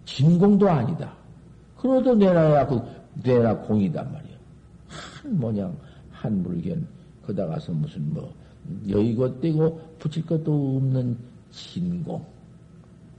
진공도 0.04 0.68
아니다. 0.68 1.12
그러도 1.76 2.14
내놔야 2.14 2.66
그, 2.66 2.80
내놔 3.22 3.58
공이단 3.62 4.12
말이야. 4.12 4.36
한 4.86 5.38
모양, 5.38 5.76
한 6.12 6.42
물견, 6.42 6.86
거다 7.26 7.46
가서 7.46 7.72
무슨 7.72 8.14
뭐, 8.14 8.32
여의고 8.88 9.40
떼고 9.40 9.80
붙일 9.98 10.24
것도 10.26 10.76
없는 10.76 11.16
진공. 11.50 12.24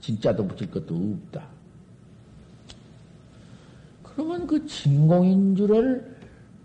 진짜도 0.00 0.46
붙일 0.46 0.70
것도 0.70 0.94
없다. 0.94 1.55
그러면 4.16 4.46
그 4.46 4.66
진공인 4.66 5.54
줄을 5.54 6.16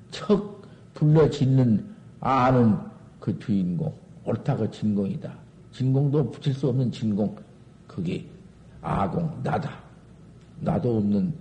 척 0.10 0.62
불러 0.94 1.30
짓는, 1.30 1.86
아는 2.22 2.78
그 3.20 3.38
주인공. 3.40 3.94
옳다, 4.24 4.56
그 4.56 4.72
진공이다. 4.72 5.34
진공도 5.74 6.32
붙일 6.32 6.54
수 6.54 6.70
없는 6.70 6.94
진공. 6.94 7.36
그게 7.88 8.26
아공, 8.82 9.42
나다. 9.44 9.80
나도 10.62 10.98
없는 10.98 11.34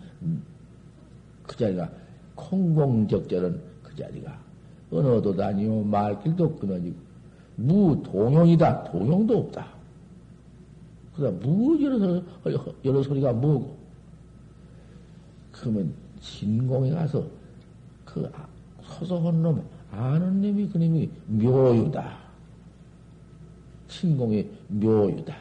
그 1.47 1.57
자리가 1.57 1.89
空공적절은 2.35 3.61
그 3.85 3.95
자리가 3.95 4.37
언어도 4.91 5.37
다니고 5.37 5.85
말길도 5.85 6.57
끊어지고 6.57 6.97
무동용이다. 7.55 8.85
동용도 8.85 9.39
없다. 9.39 9.67
그다 11.15 11.31
무 11.31 11.81
여러, 11.81 12.21
여러 12.85 13.03
소리가 13.03 13.33
뭐고 13.33 13.77
그러면 15.53 16.00
진공에 16.21 16.91
가서 16.91 17.27
그 18.05 18.31
소소한 18.83 19.43
놈 19.43 19.65
아는 19.91 20.41
놈이 20.41 20.69
그 20.69 20.79
놈이 20.79 21.11
묘유다. 21.27 22.19
진공의 23.89 24.49
묘유다. 24.69 25.35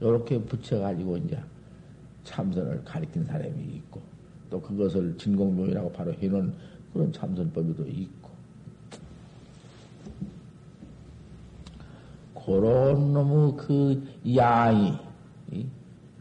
이렇게 0.00 0.40
붙여가지고 0.40 1.16
이제 1.18 1.40
참선을 2.24 2.84
가리킨 2.84 3.24
사람이 3.24 3.62
있고 3.76 4.00
또 4.50 4.60
그것을 4.60 5.16
진공묘이라고 5.16 5.92
바로 5.92 6.12
해놓은 6.12 6.52
그런 6.92 7.12
참선법이도 7.12 7.86
있고 7.88 8.30
그런 12.34 13.12
놈의 13.12 13.56
그 13.56 14.08
양이 14.36 14.92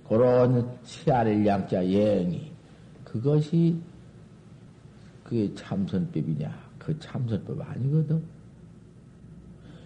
그런 0.08 0.78
치아를 0.84 1.46
양자 1.46 1.84
예행이 1.86 2.52
그것이 3.04 3.80
그게 5.24 5.54
참선법이냐? 5.56 6.66
그 6.78 6.98
참선법 7.00 7.60
아니거든. 7.62 8.22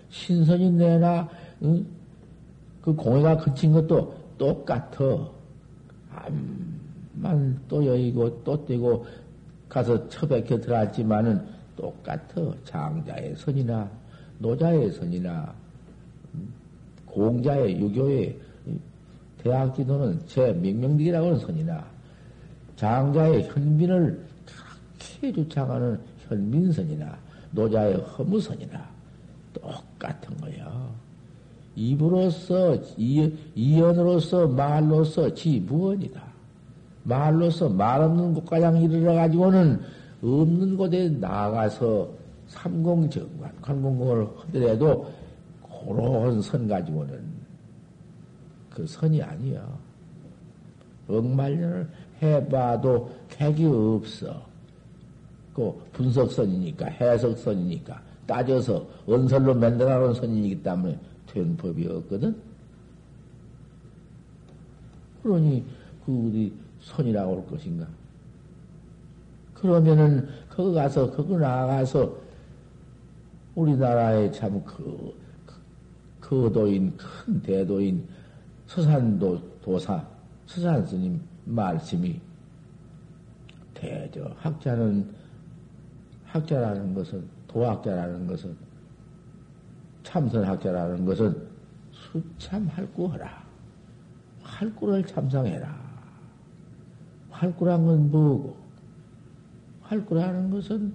신선이 0.10 0.72
내나 0.72 1.30
응? 1.64 1.86
그 2.82 2.94
공해가 2.94 3.38
그친 3.38 3.72
것도 3.72 4.18
똑같아. 4.38 5.30
암만 6.12 7.62
또 7.68 7.86
여의고 7.86 8.44
또 8.44 8.66
떼고 8.66 9.06
가서 9.70 10.08
처박혀 10.10 10.60
들어왔지만은 10.60 11.46
똑같아. 11.78 12.54
장자의 12.66 13.36
선이나 13.38 13.90
노자의 14.40 14.92
선이나 14.92 15.54
공자의 17.06 17.80
유교의 17.80 18.40
대학 19.44 19.76
지도는 19.76 20.20
제 20.28 20.52
명명득이라고 20.54 21.28
하는 21.28 21.40
선이나 21.40 21.84
장자의 22.76 23.44
현빈을 23.44 24.26
그렇게 24.46 25.34
주창하는 25.34 26.00
현민선이나 26.28 27.18
노자의 27.52 27.96
허무선이나 27.96 28.88
똑같은 29.54 30.38
거야. 30.38 30.90
입으로서, 31.76 32.78
이연으로서, 32.98 34.48
말로서 34.48 35.34
지 35.34 35.60
무언이다. 35.60 36.22
말로서 37.04 37.70
말 37.70 38.02
없는 38.02 38.34
곳가량 38.36 38.82
이르러가지고는 38.82 39.80
없는 40.22 40.78
곳에 40.78 41.10
나가서 41.10 42.10
삼공정관, 42.48 43.52
관공공을 43.62 44.28
하더라도 44.38 45.12
그런 45.86 46.42
선 46.42 46.68
가지고는 46.68 47.29
그 48.80 48.88
선이 48.88 49.22
아니야. 49.22 49.68
억말년을 51.10 51.90
해봐도 52.22 53.12
객이 53.28 53.66
없어. 53.66 54.42
그 55.54 55.74
분석선이니까, 55.92 56.86
해석선이니까, 56.86 58.02
따져서 58.26 58.88
언설로 59.06 59.54
만들어 59.54 60.00
놓은 60.00 60.14
선이기 60.14 60.64
때문에 60.64 60.98
된 61.28 61.58
법이 61.58 61.88
없거든? 61.88 62.42
그러니, 65.24 65.66
그 66.06 66.28
어디 66.30 66.54
선이라고 66.80 67.36
할 67.36 67.48
것인가? 67.48 67.86
그러면은, 69.56 70.30
거기 70.50 70.74
가서, 70.74 71.12
거기 71.12 71.36
나가서, 71.36 72.16
우리나라의 73.56 74.32
참 74.32 74.64
그, 74.64 75.14
그, 76.22 76.44
거도인, 76.44 76.96
큰 76.96 77.42
대도인, 77.42 78.08
서산도, 78.70 79.42
도사, 79.64 80.08
서산 80.46 80.86
스님 80.86 81.20
말씀이, 81.46 82.22
대저, 83.74 84.32
학자는, 84.38 85.12
학자라는 86.26 86.94
것은, 86.94 87.28
도학자라는 87.48 88.28
것은, 88.28 88.56
참선학자라는 90.04 91.04
것은 91.04 91.48
수참할구하라. 91.92 93.44
할구를 94.44 95.04
참상해라. 95.04 95.76
할구란 97.32 97.86
건 97.88 98.12
뭐고? 98.12 98.56
할구라는 99.82 100.52
것은 100.52 100.94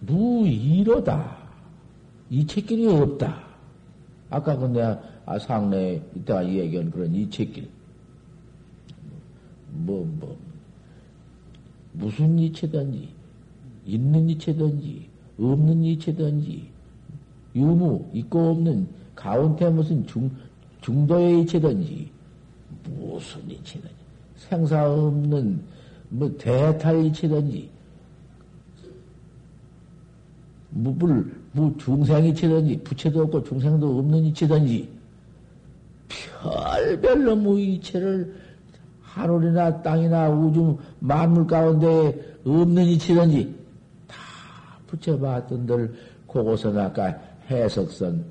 무이로다. 0.00 1.36
이책길이 2.30 2.86
없다. 2.86 3.51
아까 4.32 4.56
그 4.56 4.64
내가 4.64 4.98
아, 5.26 5.38
상례에 5.38 6.02
이따가 6.16 6.48
얘기한 6.48 6.90
그런 6.90 7.14
이책길. 7.14 7.68
뭐, 9.70 10.06
뭐, 10.18 10.36
무슨 11.92 12.38
이체든지, 12.38 13.10
있는 13.86 14.30
이체든지, 14.30 15.08
없는 15.38 15.84
이체든지, 15.84 16.66
유무, 17.54 18.10
있고 18.14 18.50
없는 18.50 18.88
가운데 19.14 19.68
무슨 19.68 20.06
중, 20.06 20.30
중도의 20.80 21.42
이체든지, 21.42 22.10
무슨 22.84 23.50
이체든지, 23.50 23.94
생사 24.36 24.90
없는 24.90 25.62
뭐 26.08 26.34
대탈 26.38 27.04
이체든지, 27.04 27.70
무불, 30.70 31.41
무 31.52 31.76
중생 31.76 32.24
이체든지, 32.24 32.82
부채도 32.82 33.22
없고 33.22 33.44
중생도 33.44 33.98
없는 33.98 34.24
이체든지, 34.24 34.88
별별로 36.08 37.36
무이체를 37.36 38.34
하늘이나 39.00 39.82
땅이나 39.82 40.30
우주 40.30 40.78
만물 40.98 41.46
가운데 41.46 42.36
없는 42.44 42.84
이치든지 42.84 43.54
다 44.08 44.16
붙여봤던들 44.86 45.94
그곳은 46.26 46.78
아까 46.78 47.18
해석선, 47.50 48.24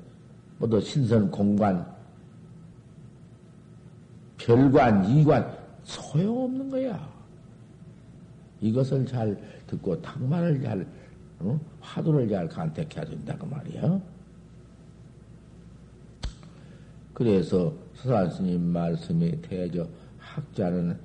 모두 0.58 0.80
신선 0.80 1.30
공관, 1.30 1.86
별관, 4.38 5.08
이관 5.08 5.56
소용없는 5.84 6.70
거야. 6.70 7.12
이것을 8.60 9.06
잘 9.06 9.36
듣고 9.66 10.00
탁말을 10.02 10.62
잘 10.62 10.86
어? 11.42 11.60
화두를 11.80 12.28
잘 12.28 12.48
간택해야 12.48 13.04
된다 13.04 13.36
그 13.38 13.44
말이야. 13.46 14.00
그래서 17.12 17.72
서산 17.94 18.30
스님 18.30 18.62
말씀에 18.72 19.40
대저 19.42 19.86
학자는 20.18 20.98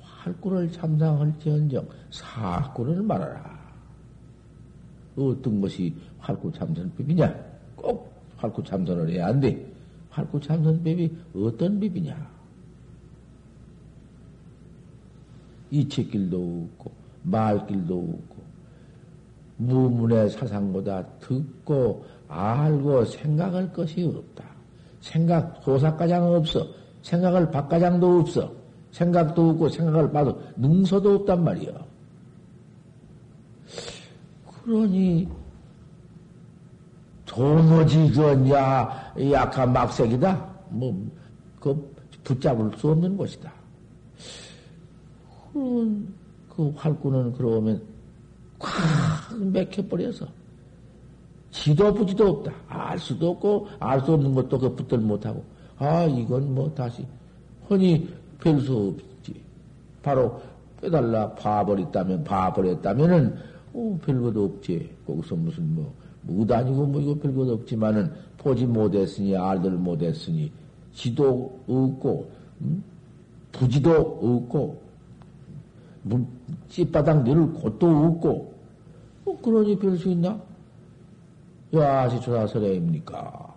활구를 0.00 0.70
참상할지언정 0.72 1.86
사구를 2.10 3.02
말하라. 3.02 3.54
어떤 5.16 5.60
것이 5.60 5.94
활구 6.18 6.50
참선법이냐? 6.52 7.34
꼭 7.76 8.12
활구 8.36 8.64
참선을 8.64 9.10
해야 9.10 9.28
안 9.28 9.40
돼. 9.40 9.70
활구 10.10 10.40
참선법이 10.40 11.16
어떤 11.36 11.78
법이냐? 11.78 12.34
이책길도 15.70 16.68
없고 16.72 16.92
말길도 17.24 17.98
없고 17.98 18.33
무문의 19.56 20.30
사상보다 20.30 21.04
듣고 21.20 22.04
알고 22.28 23.04
생각할 23.04 23.72
것이 23.72 24.04
없다. 24.04 24.44
생각 25.00 25.60
도사가장 25.62 26.34
없어. 26.34 26.66
생각을 27.02 27.50
박가장도 27.50 28.20
없어. 28.20 28.52
생각도 28.90 29.50
없고 29.50 29.68
생각을 29.68 30.10
봐도 30.10 30.40
능소도 30.56 31.14
없단 31.14 31.44
말이야. 31.44 31.72
그러니 34.64 35.28
도무지 37.26 38.10
그야 38.12 39.12
약한 39.32 39.72
막색이다. 39.72 40.54
뭐 40.70 41.24
그 41.64 41.94
붙잡을 42.22 42.76
수 42.76 42.90
없는 42.90 43.16
것이다. 43.16 43.50
그런 45.50 46.12
그 46.54 46.70
활구는 46.76 47.32
그러면 47.32 47.82
콱 48.64 49.38
맥혀버려서 49.52 50.26
지도 51.50 51.94
부지도 51.94 52.28
없다. 52.28 52.52
알 52.68 52.98
수도 52.98 53.30
없고 53.30 53.68
알 53.78 54.00
수 54.00 54.12
없는 54.14 54.34
것도 54.34 54.58
그 54.58 54.74
붙들 54.74 54.98
못하고 54.98 55.44
아, 55.78 56.04
이건 56.04 56.54
뭐 56.54 56.72
다시, 56.74 57.04
흔히 57.66 58.08
별 58.38 58.60
수 58.60 58.94
없지. 58.94 59.34
바로 60.02 60.40
빼달라 60.80 61.32
봐버렸다면, 61.34 62.22
봐버렸다면은, 62.24 63.36
어, 63.72 63.98
별것도 64.04 64.44
없지. 64.44 64.88
거기서 65.06 65.34
무슨 65.34 65.74
뭐, 65.74 65.92
무다니고 66.22 66.86
뭐 66.86 67.00
이거 67.00 67.14
별것 67.14 67.48
없지만은, 67.48 68.10
보지 68.38 68.66
못했으니, 68.66 69.36
알들 69.36 69.72
못했으니, 69.72 70.52
지도 70.92 71.58
없고, 71.66 72.30
음? 72.60 72.82
부지도 73.50 73.90
없고, 73.92 74.80
찌바닥 76.68 77.24
내릴 77.24 77.52
곳도 77.52 77.88
없고, 77.88 78.53
뭐 79.24 79.40
그러니 79.40 79.78
별 79.78 79.96
수 79.96 80.08
있나? 80.10 80.40
야시 81.72 82.20
조사설애입니까? 82.20 83.54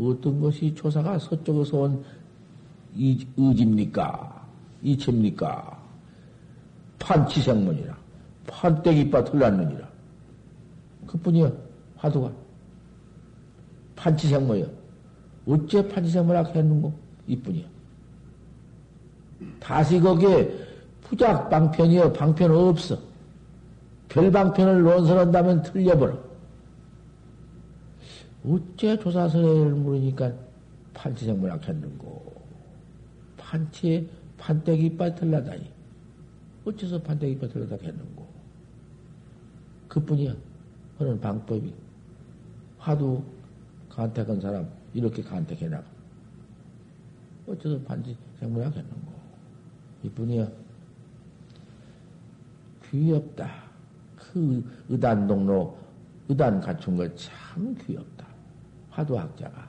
어떤 0.00 0.40
것이 0.40 0.74
조사가 0.74 1.18
서쪽에서 1.18 1.76
온 1.78 2.04
이, 2.94 3.26
의지입니까? 3.36 4.46
이체입니까? 4.82 5.78
판치생문이라. 6.98 7.96
판때기빠 8.46 9.24
틀렸느니라. 9.24 9.88
그뿐이야, 11.06 11.50
화두가. 11.96 12.30
판치생모야. 13.96 14.66
어째 15.46 15.88
판치생모라 15.88 16.42
했는고? 16.44 16.92
이뿐이야. 17.26 17.66
다시 19.60 20.00
거기에 20.00 20.52
부작 21.02 21.48
방편이여 21.48 22.12
방편 22.12 22.50
없어. 22.50 22.98
별 24.08 24.30
방편을 24.30 24.82
논설한다면 24.82 25.62
틀려버려. 25.62 26.18
어째 28.46 28.98
조사설을 28.98 29.74
물으니까 29.74 30.32
판치생모라 30.94 31.58
했는고? 31.62 32.42
판치에 33.36 34.06
판때기 34.38 34.96
빠틀라다니. 34.96 35.70
어째서 36.64 37.02
판때기 37.02 37.38
빠틀라다 37.38 37.76
했는고? 37.76 38.26
그뿐이야. 39.88 40.34
그런 40.96 41.20
방법이. 41.20 41.74
화두 42.78 43.22
간택한 43.90 44.40
사람, 44.40 44.68
이렇게 44.94 45.22
간택해나가. 45.22 45.84
어째서 47.46 47.80
판치 47.80 48.16
생모라 48.38 48.66
했는고? 48.66 49.12
이뿐이야. 50.04 50.48
귀엽다. 52.90 53.67
그 54.32 54.64
의단 54.88 55.26
동로, 55.26 55.76
의단 56.28 56.60
갖춘 56.60 56.96
거 56.96 57.08
참 57.14 57.74
귀엽다. 57.86 58.26
화두학자가. 58.90 59.68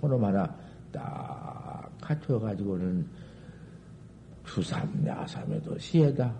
그놈 0.00 0.24
하나 0.24 0.48
딱 0.92 1.90
갖춰가지고는 2.00 3.06
주삼, 4.46 4.88
야삼에도 5.06 5.78
시에다. 5.78 6.32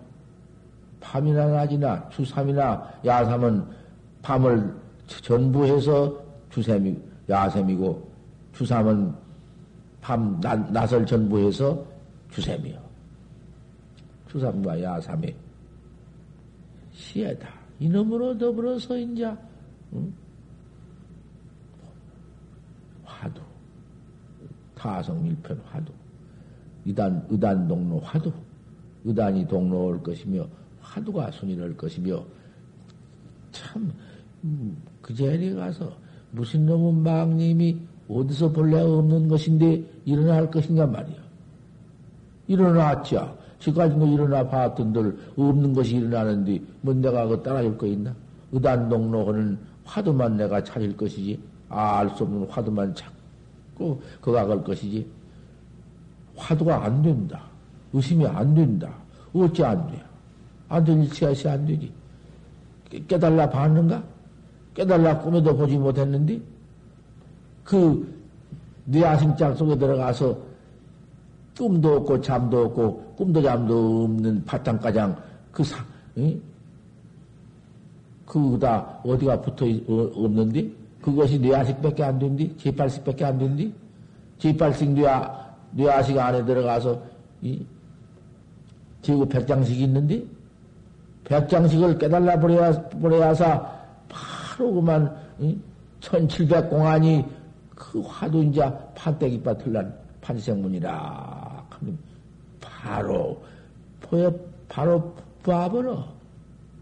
밤이나 0.99 1.47
낮이나 1.47 2.07
주삼이나 2.09 2.91
야삼은 3.05 3.65
밤을 4.21 4.73
전부해서 5.07 6.23
주삼이, 6.49 6.97
야삼이고, 7.29 8.11
주삼은 8.53 9.13
밤, 10.01 10.39
낮, 10.39 10.71
낮을 10.71 11.05
전부해서 11.05 11.83
주셈이요. 12.31 12.79
주삼과 14.29 14.81
야삼이 14.81 15.35
시에다. 17.15 17.49
이놈으로 17.79 18.37
더불어서 18.37 18.97
인자 18.97 19.37
응? 19.93 20.13
화두 23.03 23.41
타성일편 24.75 25.61
화두 25.65 25.91
이단 26.85 27.25
의단 27.29 27.67
동로 27.67 27.99
화두 27.99 28.31
의단이 29.05 29.47
동로올 29.47 30.03
것이며 30.03 30.47
화두가 30.81 31.31
순위를 31.31 31.77
것이며 31.77 32.23
참 33.51 33.91
음, 34.43 34.77
그 35.01 35.15
자리에 35.15 35.53
가서 35.53 35.97
무슨 36.31 36.65
놈은 36.65 37.01
망님이 37.01 37.79
어디서 38.09 38.51
본래 38.51 38.79
없는 38.81 39.27
것인데 39.27 39.83
일어날 40.05 40.51
것인가 40.51 40.85
말이야. 40.85 41.17
일어났죠. 42.47 43.37
지금까지 43.65 43.95
뭐 43.95 44.07
일어나 44.07 44.47
봤던들 44.47 45.17
없는 45.37 45.73
것이 45.73 45.97
일어나는데 45.97 46.61
뭐 46.81 46.93
내가 46.93 47.25
그 47.27 47.41
따라줄 47.41 47.77
거 47.77 47.87
있나? 47.87 48.13
의단동로는 48.51 49.57
화두만 49.83 50.37
내가 50.37 50.63
찾을 50.63 50.95
것이지 50.95 51.39
알수 51.69 52.23
없는 52.23 52.47
화두만 52.49 52.93
찾고 52.93 54.01
그가 54.21 54.45
갈 54.45 54.63
것이지 54.63 55.05
화두가 56.35 56.85
안 56.85 57.01
된다. 57.01 57.41
의심이 57.93 58.25
안 58.27 58.53
된다. 58.53 58.93
어찌 59.33 59.63
안 59.63 59.87
돼? 59.87 60.01
안 60.69 60.83
되니 60.83 61.09
치아시 61.09 61.47
안 61.47 61.65
되지. 61.65 61.91
깨달라 63.07 63.49
봤는가? 63.49 64.03
깨달라 64.73 65.17
꿈에도 65.19 65.55
보지 65.55 65.77
못했는데 65.77 66.39
그 67.63 68.15
뇌 68.85 69.03
아심장 69.03 69.55
속에 69.55 69.77
들어가서 69.77 70.37
꿈도 71.57 71.95
없고 71.97 72.21
잠도 72.21 72.65
없고 72.65 73.04
꿈도 73.15 73.41
잠도 73.41 74.03
없는 74.03 74.43
바탕가장 74.45 75.15
그 75.51 75.63
사, 75.63 75.83
응? 76.17 76.41
그다 78.25 78.99
어디가 79.03 79.41
붙어 79.41 79.65
어, 79.65 80.11
없는데 80.15 80.69
그것이 81.01 81.39
뇌아식밖에 81.39 82.03
안 82.03 82.17
된디? 82.17 82.57
제팔식밖에 82.57 83.25
안 83.25 83.37
된디? 83.37 83.73
제팔식 84.39 84.91
뇌아 84.91 85.55
뇌아식 85.71 86.17
안에 86.17 86.43
들어가서 86.43 86.99
이 87.41 87.63
제구 89.01 89.27
백장식이 89.27 89.83
있는데 89.83 90.23
백장식을 91.25 91.97
깨달라 91.99 92.39
버려야 92.39 92.71
버려야사 92.89 93.75
바로 94.09 94.73
그만 94.73 95.15
천칠백 95.99 96.69
공안이 96.69 97.25
그 97.75 98.01
화두 98.01 98.41
인자 98.41 98.71
판때기밭 98.95 99.63
틀난 99.63 99.93
판생문이라. 100.21 101.67
바로 102.85 103.41
보여 103.99 104.31
바로 104.69 105.13
봐버려. 105.41 106.13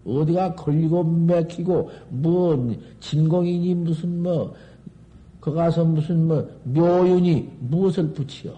어디가 0.05 0.55
걸리고 0.55 1.01
맥히고 1.01 1.89
뭐 2.09 2.75
진공이니 2.99 3.73
무슨 3.75 4.21
뭐그 4.21 5.53
가서 5.53 5.85
무슨 5.85 6.27
뭐 6.27 6.49
묘윤이 6.65 7.49
무엇을 7.59 8.11
붙여? 8.11 8.53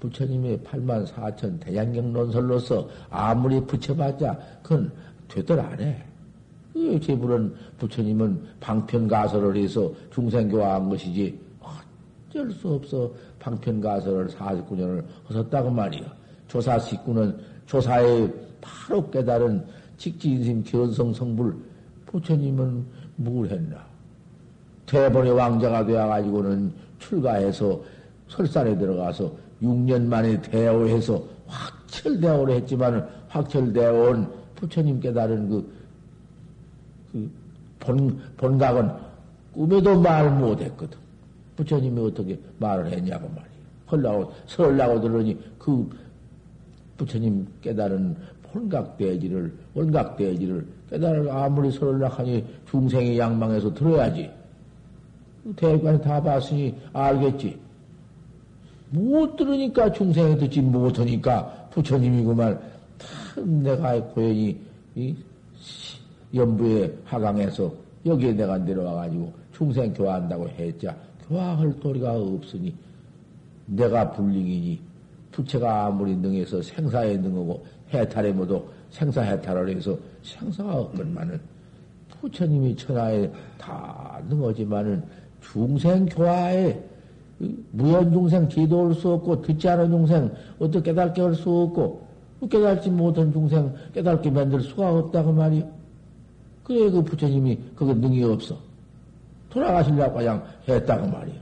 부처님의 0.00 0.58
8만 0.58 1.06
4천 1.06 1.60
대양경 1.60 2.12
논설로서 2.12 2.88
아무리 3.08 3.60
붙여봤자 3.60 4.36
그건 4.64 4.90
되들 5.28 5.60
안 5.60 5.80
해. 5.80 6.02
제불은 7.00 7.54
부처님은 7.78 8.42
방편가설을 8.60 9.56
해서 9.56 9.90
중생교화한 10.12 10.90
것이지 10.90 11.38
어쩔 12.28 12.50
수 12.50 12.74
없어 12.74 13.10
방편가설을 13.46 14.26
49년을 14.28 15.04
하셨다고 15.26 15.70
말이요. 15.70 16.04
조사 16.48 16.78
식구는 16.78 17.38
조사에 17.66 18.28
바로 18.60 19.08
깨달은 19.10 19.64
직지인심 19.96 20.64
견성 20.64 21.12
성불 21.12 21.54
부처님은 22.06 22.84
뭘 23.16 23.48
했나? 23.48 23.84
대본의 24.86 25.32
왕자가 25.32 25.84
되어가지고는 25.86 26.72
출가해서 26.98 27.80
설산에 28.28 28.76
들어가서 28.76 29.32
6년 29.62 30.02
만에 30.02 30.40
대오해서 30.42 31.22
확철대오를 31.46 32.54
했지만 32.56 33.08
확철대오온 33.28 34.28
부처님 34.56 35.00
깨달은 35.00 35.48
그, 35.48 35.72
그 37.12 37.30
본, 37.78 38.20
본각은 38.36 38.90
꿈에도 39.52 40.00
말 40.00 40.30
못했거든. 40.30 41.05
부처님이 41.56 42.00
어떻게 42.00 42.38
말을 42.58 42.92
했냐고 42.92 43.28
말이에요. 43.28 43.56
헐라고, 43.90 44.32
설라고 44.46 45.00
들으니 45.00 45.38
그 45.58 45.88
부처님 46.96 47.46
깨달은 47.60 48.16
본각대지를, 48.42 49.52
원각대지를 49.74 50.66
깨달을 50.90 51.30
아무리 51.30 51.70
설라 51.70 52.08
하니 52.08 52.44
중생의 52.70 53.18
양망에서 53.18 53.72
들어야지. 53.74 54.30
대관이 55.56 56.00
다 56.00 56.22
봤으니 56.22 56.74
알겠지. 56.92 57.58
못 58.90 59.36
들으니까 59.36 59.92
중생이 59.92 60.38
듣지 60.38 60.60
못하니까 60.60 61.68
부처님이구만. 61.70 62.58
참 62.98 63.62
내가 63.62 64.00
고연히 64.02 64.58
이 64.94 65.14
연부의 66.34 66.92
하강에서 67.04 67.72
여기에 68.04 68.32
내가 68.32 68.58
내려와가지고 68.58 69.32
중생 69.52 69.92
교화한다고 69.92 70.48
했자 70.48 70.92
교 70.92 71.05
화할 71.28 71.78
도리가 71.80 72.12
없으니 72.16 72.74
내가 73.66 74.10
불링이니 74.12 74.80
부채가 75.32 75.86
아무리 75.86 76.16
능해서 76.16 76.62
생사에 76.62 77.16
능하고 77.16 77.64
해탈에 77.92 78.32
모두 78.32 78.62
생사 78.90 79.22
해탈을 79.22 79.68
해서 79.76 79.96
생사가 80.22 80.80
없건만은 80.80 81.40
부처님이 82.08 82.76
천하에 82.76 83.30
다 83.58 84.20
능하지만은 84.28 85.02
중생 85.40 86.06
교화에 86.06 86.80
무연 87.72 88.12
중생 88.12 88.48
기도할 88.48 88.94
수 88.94 89.10
없고 89.10 89.42
듣지 89.42 89.68
않은 89.68 89.90
중생 89.90 90.30
어떻게 90.58 90.90
깨닫게 90.90 91.20
할 91.20 91.34
수 91.34 91.50
없고 91.50 92.06
깨닫지 92.48 92.90
못한 92.90 93.32
중생 93.32 93.74
깨닫게 93.92 94.30
만들 94.30 94.60
수가 94.60 94.90
없다고 94.90 95.32
말이요. 95.32 95.68
그래 96.64 96.90
그 96.90 97.02
부처님이 97.02 97.58
그거 97.74 97.94
능이 97.94 98.22
없어. 98.24 98.65
돌아가시려고 99.60 100.16
그냥 100.18 100.44
했다고 100.68 101.06
말이요. 101.08 101.40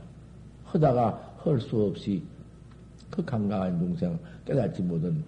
하다가 0.67 1.35
할 1.39 1.61
수 1.61 1.83
없이 1.83 2.23
그 3.11 3.25
강강한 3.25 3.77
중생, 3.79 4.17
깨닫지 4.47 4.83
못한 4.83 5.23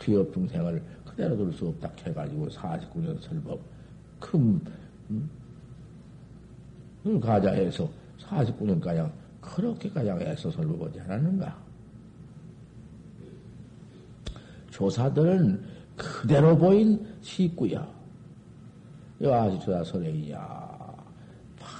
뒤업 0.00 0.32
중생을 0.34 0.82
그대로 1.06 1.36
둘 1.36 1.52
수 1.52 1.68
없다 1.68 1.90
해가지고 2.04 2.48
49년 2.48 3.20
설법, 3.22 3.60
큰, 4.18 4.60
음? 5.10 5.30
가자 7.20 7.52
해서 7.52 7.88
49년 8.18 8.80
가량 8.80 9.12
그렇게 9.40 9.88
가장 9.88 10.20
애써 10.20 10.50
설법하지 10.50 11.00
않았는가? 11.02 11.56
조사들은 14.70 15.62
그대로 15.96 16.58
보인 16.58 17.06
식구야. 17.22 17.86
여아시 19.22 19.60
조사 19.60 19.84
설레이야. 19.84 20.73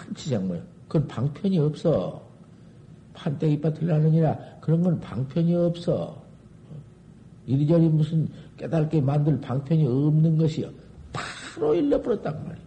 판치생물. 0.04 0.62
그건 0.88 1.08
방편이 1.08 1.58
없어. 1.58 2.22
판때기 3.14 3.60
빠틀라느니라 3.60 4.36
그런 4.60 4.82
건 4.82 5.00
방편이 5.00 5.54
없어. 5.54 6.22
이리저리 7.46 7.88
무슨 7.88 8.28
깨달게 8.56 9.00
만들 9.00 9.40
방편이 9.40 9.86
없는 9.86 10.36
것이요. 10.36 10.70
바로 11.12 11.74
일러버렸단 11.74 12.34
말이야. 12.44 12.64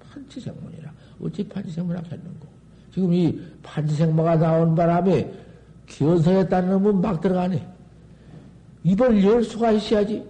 판치생물이라. 0.00 0.92
어찌 1.22 1.46
판치생물라 1.48 2.00
했는고. 2.00 2.46
지금 2.92 3.12
이 3.12 3.40
판치생물가 3.62 4.36
나온 4.36 4.74
바람에 4.74 5.30
기원성했다는 5.86 6.70
놈은 6.70 7.00
막 7.00 7.20
들어가네. 7.20 7.66
입을 8.84 9.24
열 9.24 9.44
수가 9.44 9.72
있어야지. 9.72 10.26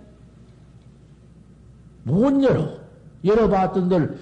못 2.04 2.42
열어. 2.42 2.78
열어봤던들 3.24 4.18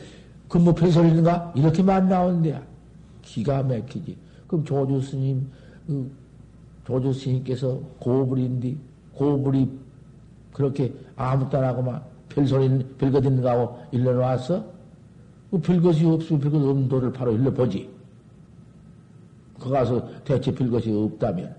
근무 0.56 0.74
폐설인가? 0.74 1.52
이렇게만 1.54 2.08
나오는데야. 2.08 2.62
기가 3.20 3.62
막히지. 3.62 4.16
그럼 4.46 4.64
조주 4.64 5.02
스님, 5.02 5.46
그 5.86 6.10
조주 6.86 7.12
스님께서 7.12 7.78
고불인디, 7.98 8.78
고불이 9.12 9.68
그렇게 10.54 10.94
아무 11.14 11.48
따라고만 11.50 12.00
별소리, 12.30 12.86
별것 12.96 13.24
있는가 13.24 13.50
하고 13.50 13.78
일러놓았어? 13.92 14.64
그 15.50 15.58
별것이 15.58 16.06
없으면 16.06 16.40
별것 16.40 16.62
없는 16.62 16.88
도를 16.88 17.12
바로 17.12 17.32
일러보지. 17.32 17.90
거 19.60 19.70
가서 19.70 20.08
대체 20.24 20.54
별것이 20.54 20.90
없다면. 20.90 21.54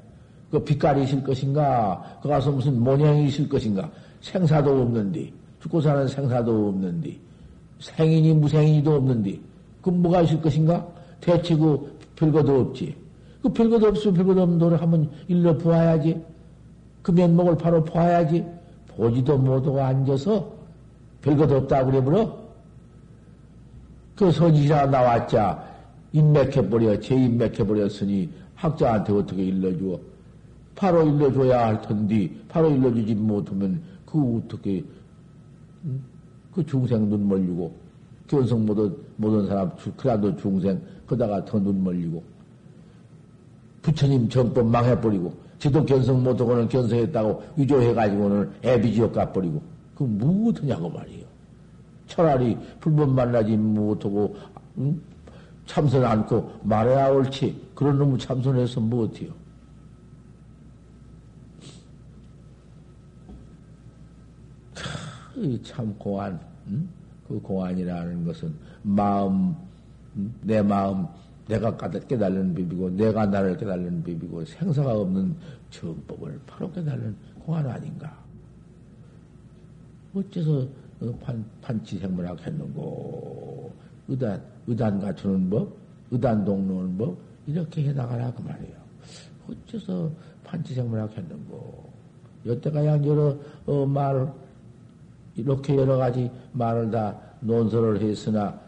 그 0.50 0.64
빛깔이 0.64 1.04
있을 1.04 1.24
것인가? 1.24 2.20
그 2.22 2.30
가서 2.30 2.52
무슨 2.52 2.82
모양이 2.82 3.28
있을 3.28 3.48
것인가? 3.48 3.92
생사도 4.22 4.82
없는데, 4.82 5.32
죽고 5.62 5.82
사는 5.82 6.08
생사도 6.08 6.70
없는데, 6.70 7.27
생인이 7.80 8.34
무생인이도 8.34 8.96
없는데, 8.96 9.40
그 9.82 9.90
뭐가 9.90 10.22
있을 10.22 10.42
것인가? 10.42 10.86
대체 11.22 11.56
그 11.56 11.98
별것도 12.16 12.60
없지. 12.60 12.96
그 13.42 13.50
별것도 13.50 13.88
없으면 13.88 14.16
별것도 14.16 14.42
없는 14.42 14.58
도를 14.58 14.82
한번 14.82 15.10
일러 15.28 15.58
보아야지. 15.58 16.22
그 17.02 17.12
면목을 17.12 17.58
바로 17.58 17.84
보아야지. 17.84 18.44
보지도 18.88 19.38
못하고 19.38 19.80
앉아서 19.80 20.52
별것도 21.22 21.58
없다고 21.58 21.92
그래버려? 21.92 22.38
그 24.16 24.32
선지자 24.32 24.88
나왔자 24.88 25.64
인맥해버려, 26.12 27.00
재인맥해버렸으니 27.00 28.30
학자한테 28.56 29.14
어떻게 29.14 29.44
일러주어? 29.46 30.00
바로 30.76 31.08
일러줘야 31.08 31.68
할 31.68 31.82
텐데, 31.82 32.30
바로 32.50 32.70
일러주지 32.70 33.14
못하면 33.16 33.82
그 34.06 34.38
어떻게, 34.38 34.84
그 36.58 36.66
중생 36.66 37.08
눈 37.08 37.30
멀리고, 37.30 37.72
견성 38.26 38.66
못한, 38.66 38.92
못한 39.16 39.46
사람, 39.46 39.72
그라도 39.96 40.36
중생, 40.38 40.82
그다가 41.06 41.46
더 41.46 41.60
눈 41.60 41.84
멀리고, 41.84 42.24
부처님 43.84 44.28
정법 44.28 44.66
망해버리고, 44.66 45.32
지도 45.60 45.86
견성 45.86 46.24
못하고는 46.24 46.68
견성했다고 46.68 47.44
위조해가지고는 47.58 48.50
애비지옥 48.64 49.14
가버리고, 49.14 49.62
그 49.94 50.04
무엇하냐고 50.04 50.90
말이에요. 50.90 51.26
차라리 52.08 52.58
불법 52.80 53.12
만나지 53.12 53.56
못하고, 53.56 54.36
응? 54.80 55.00
참선 55.68 56.04
않고 56.04 56.54
말해야 56.64 57.10
옳지. 57.12 57.68
그런 57.76 58.00
놈을 58.00 58.18
참선해서 58.18 58.80
무엇해요? 58.80 59.30
참 65.64 65.94
공안, 65.98 66.40
응? 66.68 66.88
그 67.28 67.40
공안이라는 67.40 68.26
것은 68.26 68.54
마음, 68.84 69.56
내 70.42 70.62
마음, 70.62 71.06
내가 71.48 71.76
깨달는 71.78 72.54
법이고, 72.54 72.90
내가 72.92 73.26
나를 73.26 73.58
깨달는 73.58 74.04
법이고, 74.04 74.46
생사가 74.46 74.98
없는 75.00 75.36
정법을 75.70 76.40
바로 76.46 76.72
깨달는 76.72 77.16
공안 77.40 77.68
아닌가? 77.68 78.18
어째서 80.14 80.68
판, 81.22 81.46
판치생물학 81.62 82.46
했는고, 82.46 83.72
의단, 84.08 84.42
의단 84.66 85.00
갖추는 85.00 85.50
법, 85.50 85.76
의단 86.12 86.44
동로는 86.44 86.98
법, 86.98 87.18
이렇게 87.46 87.84
해나가라, 87.84 88.32
그 88.34 88.42
말이에요. 88.42 88.76
어째서 89.50 90.12
판치생물학 90.44 91.16
했는고, 91.16 91.90
여태까지 92.46 93.08
여러, 93.08 93.38
어, 93.66 93.86
말, 93.86 94.34
이렇게 95.38 95.76
여러 95.76 95.98
가지 95.98 96.30
말을 96.54 96.92
다 96.92 97.18
논설을 97.40 98.02
했으나, 98.02 98.60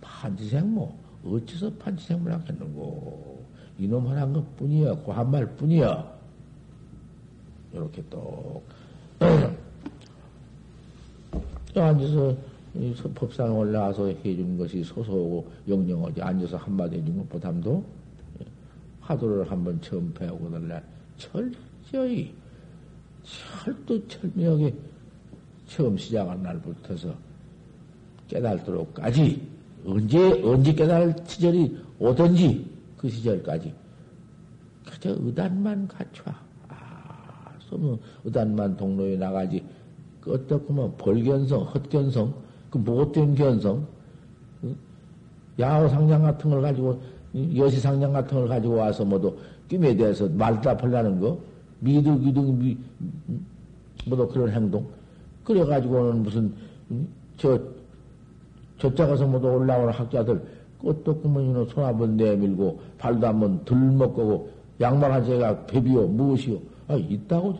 판치생모, 0.00 0.92
어째서 1.24 1.70
판치생물학 1.74 2.48
했는고, 2.48 3.44
이놈 3.78 4.06
하나 4.08 4.26
것 4.26 4.56
뿐이야, 4.56 4.96
그한말 4.96 5.46
뿐이야. 5.56 6.18
이렇게 7.72 8.02
또, 8.10 8.62
앉아서 11.74 12.36
법상 13.14 13.56
올라와서 13.56 14.08
해주는 14.08 14.58
것이 14.58 14.82
소소하고 14.82 15.48
영영하지 15.68 16.20
앉아서 16.20 16.56
한마디 16.56 16.96
해준 16.96 17.18
것보담도 17.18 17.84
화두를 19.00 19.50
한번 19.50 19.80
처음 19.80 20.12
배우고 20.12 20.50
날날 20.50 20.84
철저히 21.16 22.34
철두철미하게 23.24 24.74
처음 25.68 25.96
시작한 25.96 26.42
날부터서 26.42 27.14
깨달도록까지 28.26 29.40
언제 29.86 30.42
언제 30.42 30.72
깨달을 30.72 31.14
시절이 31.24 31.78
오든지 32.00 32.70
그 32.96 33.08
시절까지 33.08 33.72
그저 34.88 35.14
의단만 35.20 35.86
갖춰. 35.86 36.24
아, 36.68 37.52
소문 37.60 37.98
의단만 38.24 38.76
동로에 38.76 39.16
나가지. 39.16 39.62
그 40.20 40.32
어떻구만 40.32 40.96
벌견성, 40.96 41.62
헛견성, 41.62 42.34
그 42.70 42.78
못된 42.78 43.34
견성, 43.34 43.86
야호상장 45.58 46.22
같은 46.22 46.50
걸 46.50 46.62
가지고, 46.62 47.00
여시상장 47.34 48.12
같은 48.12 48.38
걸 48.38 48.48
가지고 48.48 48.76
와서 48.76 49.04
모두 49.04 49.36
꿈에 49.68 49.94
대해서 49.94 50.28
말답하려는 50.28 51.20
거, 51.20 51.38
미득 51.80 52.26
이득, 52.26 52.54
미, 52.54 52.76
모두 54.06 54.26
그런 54.28 54.50
행동. 54.50 54.97
그래가지고는 55.48 56.22
무슨, 56.22 56.52
저, 57.38 57.58
저자 58.76 59.06
가서 59.06 59.26
모두 59.26 59.48
올라오는 59.48 59.90
학자들, 59.94 60.40
끄떡구멍이는 60.78 61.66
손 61.66 61.84
한번 61.84 62.16
내밀고, 62.18 62.78
발도 62.98 63.26
한번 63.26 63.64
들먹고, 63.64 64.50
양말 64.78 65.10
한 65.10 65.24
제가 65.24 65.64
배비요, 65.64 66.06
무엇이요? 66.06 66.58
아, 66.88 66.94
있다고 66.94 67.56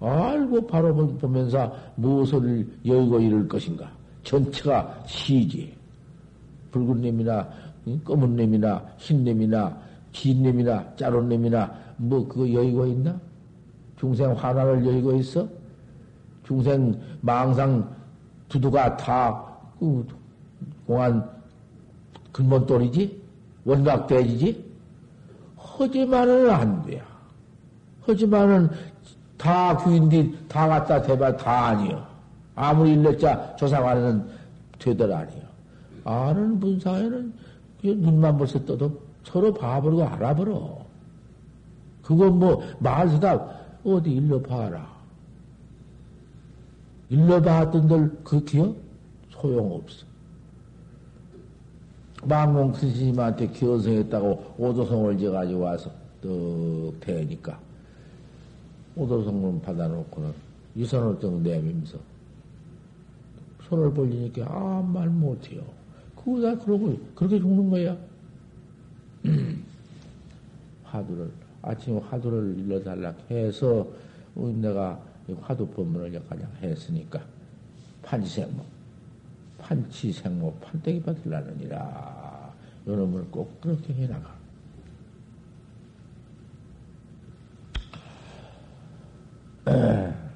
알고 0.00 0.66
바로 0.66 0.94
보면서 0.94 1.72
무엇을 1.96 2.66
여의고 2.86 3.20
이를 3.20 3.48
것인가? 3.48 3.90
전체가 4.22 5.02
시지. 5.06 5.74
붉은 6.70 7.00
냄이나, 7.00 7.48
검은 8.04 8.36
냄이나, 8.36 8.84
흰 8.98 9.24
냄이나, 9.24 9.76
긴 10.12 10.42
냄이나, 10.44 10.94
짜른 10.96 11.28
냄이나, 11.28 11.72
뭐 11.96 12.26
그거 12.26 12.50
여의고 12.50 12.86
있나? 12.86 13.20
중생 13.98 14.32
화나를 14.32 14.86
여의고 14.86 15.14
있어? 15.16 15.46
중생 16.44 17.00
망상 17.20 17.88
두두가 18.48 18.96
다, 18.96 19.44
그, 19.78 20.06
공안 20.86 21.28
근본돌이지? 22.32 23.22
원각대지지? 23.64 24.72
하지만은 25.56 26.50
안 26.50 26.82
돼요. 26.82 27.02
하지만은 28.06 28.70
다 29.36 29.76
귀인디 29.84 30.36
다 30.48 30.68
갖다 30.68 31.00
대봐 31.02 31.36
다 31.36 31.66
아니요. 31.68 32.04
아무리 32.54 32.92
일렀자 32.92 33.56
조사관에는 33.56 34.28
되들 34.78 35.12
아니요. 35.12 35.42
아는 36.04 36.58
분사에는 36.58 37.32
눈만 37.82 38.36
벌써 38.36 38.64
떠도 38.64 39.00
서로 39.24 39.52
봐버리고 39.52 40.04
알아버려. 40.04 40.78
그건 42.02 42.38
뭐 42.38 42.62
말수다 42.80 43.48
어디 43.84 44.10
일러 44.10 44.40
봐라. 44.42 44.91
일러봤던들 47.12 48.20
그 48.24 48.42
기억 48.42 48.74
소용없어. 49.28 50.06
망공 52.24 52.72
스님한테 52.72 53.48
기원성했다고 53.48 54.54
오도성을 54.56 55.18
져가지고 55.18 55.60
와서 55.60 55.90
떡 56.22 56.94
대니까 57.00 57.60
오도성문 58.96 59.60
받아놓고는 59.60 60.32
이 60.74 60.86
손을 60.86 61.18
떡 61.18 61.42
내밀면서 61.42 61.98
손을 63.68 63.92
벌리니까 63.92 64.46
아무 64.48 64.92
말 64.94 65.10
못해요. 65.10 65.62
그거 66.16 66.40
다 66.40 66.64
그러고 66.64 66.98
그렇게 67.14 67.38
죽는 67.38 67.68
거야. 67.68 67.94
화두를 70.84 71.30
아침에 71.60 72.00
화두를 72.00 72.58
일러달라 72.58 73.14
해서 73.30 73.86
내가 74.34 75.11
화두 75.40 75.66
법문을 75.68 76.10
그냥 76.28 76.50
했으니까 76.60 77.20
판치생모 78.02 78.64
판치생모 79.58 80.54
판때기 80.54 81.02
받으려느니라 81.02 82.52
요놈을 82.86 83.30
꼭 83.30 83.60
그렇게 83.60 83.94
해나가. 83.94 84.34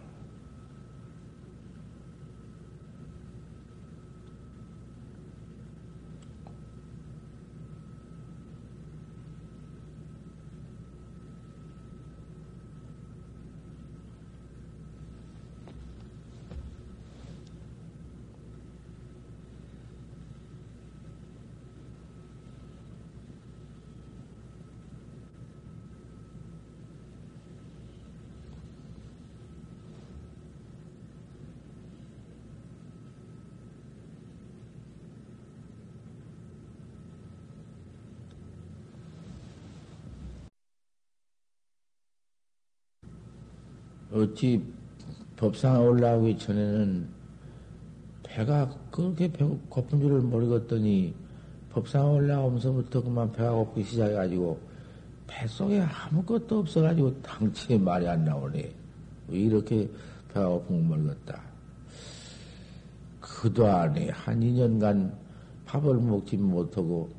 어찌 44.17 44.64
법상에 45.37 45.79
올라오기 45.79 46.39
전에는 46.39 47.07
배가 48.23 48.69
그렇게 48.91 49.31
배 49.31 49.45
고픈 49.69 50.01
줄을 50.01 50.21
모르겠더니 50.23 51.14
법상에 51.71 52.09
올라오면서부터 52.09 53.03
그만 53.03 53.31
배가 53.33 53.53
고프기 53.53 53.85
시작해가지고 53.85 54.59
뱃속에 55.27 55.83
아무것도 55.83 56.61
없어가지고 56.61 57.21
당치에 57.21 57.77
말이 57.77 58.09
안 58.09 58.25
나오네. 58.25 58.73
왜 59.29 59.39
이렇게 59.39 59.89
배가 60.33 60.49
고픈 60.49 60.89
걸 60.89 60.99
모르겠다. 60.99 61.43
그도 63.21 63.67
안에 63.67 64.09
한 64.11 64.41
2년간 64.41 65.12
밥을 65.67 65.97
먹지 65.97 66.39
못하고 66.39 67.11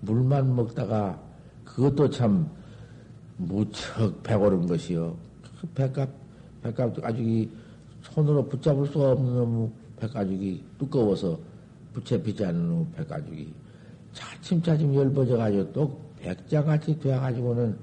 물만 0.00 0.56
먹다가 0.56 1.20
그것도 1.64 2.10
참 2.10 2.50
무척 3.36 4.22
배고른 4.24 4.66
것이요. 4.66 5.16
그 5.60 5.68
배가 5.68 6.06
백가죽 6.62 7.04
아직이 7.04 7.50
손으로 8.02 8.46
붙잡을 8.48 8.86
수가 8.86 9.12
없는 9.12 9.34
너무 9.34 9.70
백가죽이 9.96 10.62
두꺼워서 10.78 11.38
붙여피지 11.92 12.44
않는 12.44 12.92
백가죽이 12.92 13.52
차츰차츰 14.12 14.94
열버져가지고 14.94 15.72
또 15.72 16.00
백자같이 16.20 16.98
되어가지고는 17.00 17.76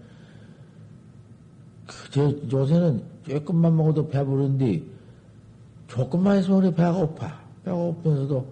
그저 1.85 2.35
요새는 2.51 3.01
조금만 3.27 3.75
먹어도 3.75 4.07
배부른데 4.07 4.83
조금만 5.87 6.39
있으면 6.39 6.63
우리 6.63 6.73
배가 6.73 6.93
고파. 6.93 7.39
배가 7.63 7.75
고프면서도 7.75 8.45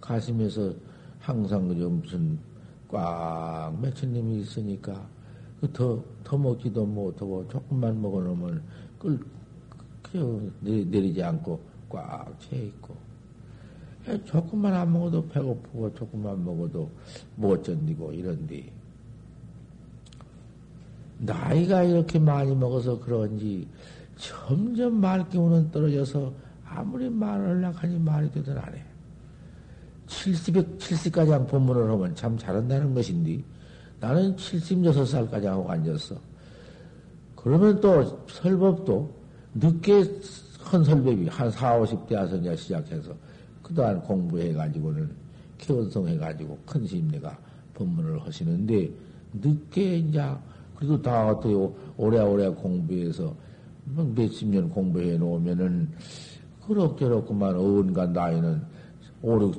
가슴에서 0.00 0.72
항상 1.20 1.68
그저 1.68 1.88
무슨 1.88 2.38
꽉 2.88 3.76
맺힌 3.80 4.12
님이 4.12 4.40
있으니까 4.40 5.06
그 5.60 5.70
더, 5.72 6.02
더 6.24 6.38
먹지도 6.38 6.86
못하고 6.86 7.46
조금만 7.48 8.00
먹어놓으면 8.00 8.62
끌, 8.98 9.20
그 10.12 10.52
내리지 10.62 11.22
않고 11.22 11.60
꽉 11.88 12.38
채 12.38 12.56
있고. 12.56 12.96
조금만 14.24 14.74
안 14.74 14.92
먹어도 14.92 15.26
배고프고 15.28 15.94
조금만 15.94 16.44
먹어도 16.44 16.90
못 17.36 17.62
견디고 17.62 18.12
이런데 18.12 18.72
나이가 21.18 21.82
이렇게 21.82 22.18
많이 22.18 22.54
먹어서 22.54 22.98
그런지 22.98 23.68
점점 24.16 25.00
말 25.00 25.28
기운은 25.28 25.70
떨어져서 25.70 26.32
아무리 26.64 27.10
말을 27.10 27.64
하려니 27.64 27.98
말이 27.98 28.30
되든 28.30 28.56
안 28.56 28.74
해. 28.74 28.84
70에, 30.06 30.78
70가장 30.78 31.46
법문을 31.46 31.90
하면 31.90 32.14
참 32.14 32.36
잘한다는 32.36 32.94
것인데 32.94 33.42
나는 34.00 34.34
76살까지 34.34 35.44
하고 35.44 35.70
앉았어. 35.70 36.16
그러면 37.36 37.80
또 37.80 38.24
설법도 38.28 39.19
늦게 39.54 40.04
헌설법이 40.72 41.28
한 41.28 41.50
4, 41.50 41.80
50대 41.80 42.14
와서 42.14 42.36
이제 42.36 42.54
시작해서 42.56 43.12
그동안 43.62 44.00
공부해가지고는 44.02 45.10
개원성해가지고 45.58 46.58
큰 46.66 46.86
스님네가 46.86 47.36
법문을 47.74 48.20
하시는데 48.24 48.90
늦게 49.34 49.98
이제 49.98 50.22
그래도 50.76 51.00
다 51.00 51.28
어떻게 51.28 51.54
오래오래 51.96 52.48
공부해서 52.50 53.34
뭐 53.84 54.04
몇십 54.14 54.48
년 54.48 54.68
공부해 54.68 55.18
놓으면은 55.18 55.88
그렇게렇구만 56.66 57.56
어른과 57.56 58.06
나이는 58.06 58.62
오륙 59.22 59.54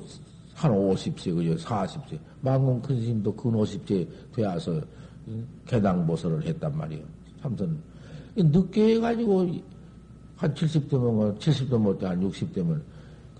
한 0.56 0.72
50세 0.72 1.36
그죠 1.36 1.56
40세. 1.56 2.20
망공 2.42 2.82
큰 2.82 3.00
스님도 3.00 3.36
근 3.36 3.52
50세 3.52 4.08
되어서 4.34 4.82
개당 5.66 6.06
보설을 6.06 6.44
했단 6.46 6.76
말이에요. 6.78 7.04
참선. 7.42 7.78
늦게 8.36 8.96
해가지고 8.96 9.48
한 10.42 10.52
70대면, 10.56 11.38
70도 11.38 11.78
못해, 11.78 12.08
한 12.08 12.20
60대면, 12.20 12.82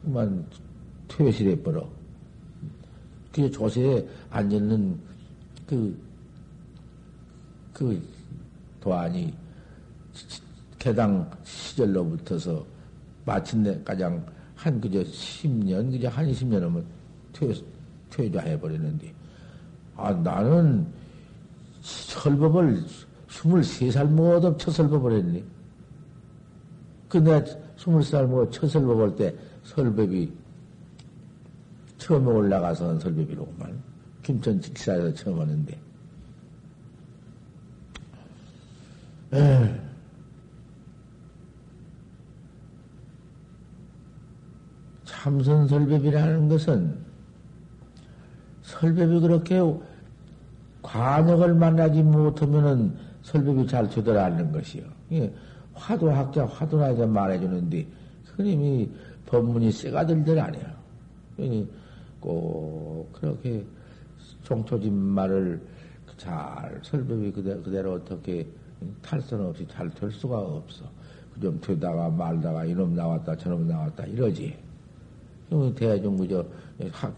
그만 0.04 0.46
퇴실해 1.08 1.60
버려. 1.64 1.84
그 3.32 3.50
조세에 3.50 4.08
앉아있는 4.30 5.00
그, 5.66 6.00
그 7.74 8.00
도안이 8.80 9.34
개당 10.78 11.28
시절로부터서 11.44 12.64
마침내 13.26 13.82
가장 13.84 14.24
한 14.56 14.80
그저 14.80 15.00
10년, 15.02 15.92
그저 15.92 16.08
한 16.08 16.28
20년 16.28 16.60
하면 16.62 16.86
퇴, 17.34 17.52
퇴좌해 18.12 18.60
버리는데, 18.60 19.12
아, 19.96 20.12
나는 20.12 20.86
설법을 21.82 22.86
23살 23.28 24.06
못업 24.06 24.60
첫 24.60 24.70
설법을 24.70 25.14
했니? 25.14 25.61
그 27.12 27.18
내가 27.18 27.44
스물 27.76 28.02
살 28.04 28.26
뭐 28.26 28.50
첫설 28.50 28.84
먹을 28.84 29.14
때 29.14 29.36
설법이 29.66 30.32
처음에 31.98 32.26
올라가서 32.26 33.00
설법이로구만. 33.00 33.84
김천 34.24 34.62
직사에서 34.62 35.14
처음 35.14 35.42
하는데. 35.42 35.78
참선 45.04 45.68
설법이라는 45.68 46.48
것은 46.48 46.98
설법이 48.62 49.20
그렇게 49.20 49.60
관역을 50.82 51.56
만나지 51.56 52.04
못하면은 52.04 52.96
설법이 53.24 53.68
잘 53.68 53.90
되더라 53.90 54.28
않는 54.28 54.54
것이요. 54.54 54.84
화두학자 55.74 56.46
화두나 56.46 56.96
좀 56.96 57.14
말해주는데 57.14 57.88
그님이 58.36 58.90
법문이 59.26 59.72
쎄가들들 59.72 60.40
아니에요. 60.40 61.68
꼭 62.20 63.12
그렇게 63.14 63.66
종토진 64.44 64.94
말을 64.94 65.62
잘 66.18 66.80
설법이 66.84 67.32
그대로, 67.32 67.64
그대로 67.64 67.94
어떻게 67.94 68.48
탈선 69.02 69.46
없이 69.46 69.66
잘 69.68 69.90
될 69.90 70.12
수가 70.12 70.40
없어. 70.40 70.86
그좀 71.34 71.60
되다가 71.62 72.10
말다가 72.10 72.66
이놈 72.66 72.96
나왔다 72.96 73.36
저놈 73.38 73.68
나왔다 73.68 74.06
이러지. 74.06 74.56
대중 75.76 76.18
그저 76.18 76.46
학 76.92 77.14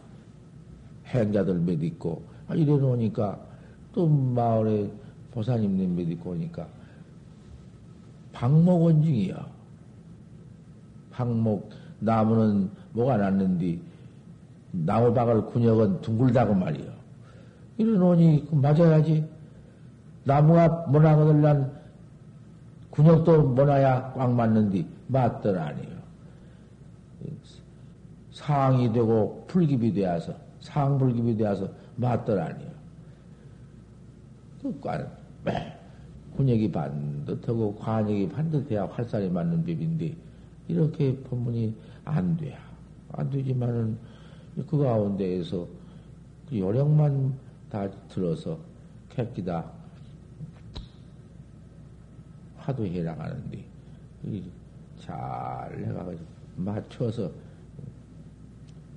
행자들 1.07 1.59
몇 1.59 1.81
있고 1.83 2.23
아, 2.47 2.55
이래 2.55 2.75
놓으니까 2.75 3.39
또 3.93 4.07
마을에 4.07 4.89
보사님들 5.31 5.87
몇 5.87 6.11
있고 6.11 6.31
오니까 6.31 6.67
방목원중이요. 8.33 9.35
방목, 11.11 11.69
나무는 11.99 12.69
뭐가 12.91 13.17
났는데, 13.17 13.79
나무박을 14.71 15.45
군역은 15.45 16.01
둥글다고 16.01 16.53
말이요. 16.53 16.91
이러노니, 17.77 18.49
맞아야지. 18.51 19.27
나무가 20.25 20.67
모나거들 20.87 21.41
난 21.41 21.71
군역도 22.89 23.49
모나야 23.49 24.13
꽉 24.13 24.31
맞는디 24.31 24.87
맞들 25.07 25.57
아니에요. 25.57 25.93
상이 28.31 28.91
되고 28.91 29.45
불깁이 29.47 29.93
되어서 29.93 30.33
상불깁이 30.61 31.37
되어서 31.37 31.69
맞들 31.95 32.39
아니에요. 32.39 32.71
그 34.61 34.79
관, 34.79 35.11
군역이 36.35 36.71
반듯하고 36.71 37.75
관역이 37.75 38.29
반듯해야 38.29 38.85
활살이 38.87 39.29
맞는 39.29 39.63
법인데 39.65 40.15
이렇게 40.67 41.15
법문이 41.23 41.75
안 42.05 42.35
돼야 42.37 42.57
안 43.11 43.29
되지만은 43.29 43.97
그 44.67 44.77
가운데에서 44.77 45.67
그 46.49 46.59
요령만 46.59 47.33
다 47.69 47.89
들어서 48.09 48.59
캡기다 49.09 49.65
화두해 52.57 53.03
나가는데 53.03 53.63
잘 54.99 55.77
해가지고 55.77 56.25
맞춰서 56.55 57.31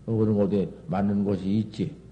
어느 0.07 0.33
곳에 0.33 0.71
맞는 0.87 1.25
곳이 1.25 1.59
있지. 1.59 2.07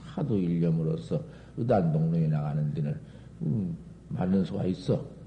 하도 0.00 0.36
일념으로서 0.36 1.22
의단 1.56 1.92
동로에 1.92 2.26
나가는 2.26 2.74
데는 2.74 2.98
음, 3.42 3.76
맞는 4.10 4.44
수가 4.44 4.64
있어. 4.64 5.19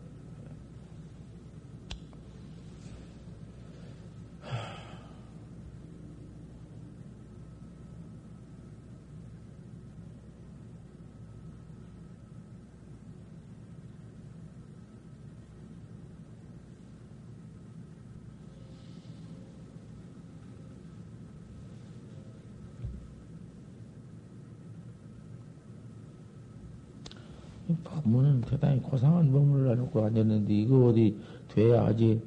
법문은 27.84 28.42
대단히 28.42 28.82
고상한 28.82 29.32
법문을 29.32 29.72
해놓고 29.72 30.06
앉았는데 30.06 30.54
이거 30.54 30.88
어디 30.88 31.18
돼야 31.50 31.86
하지? 31.86 32.22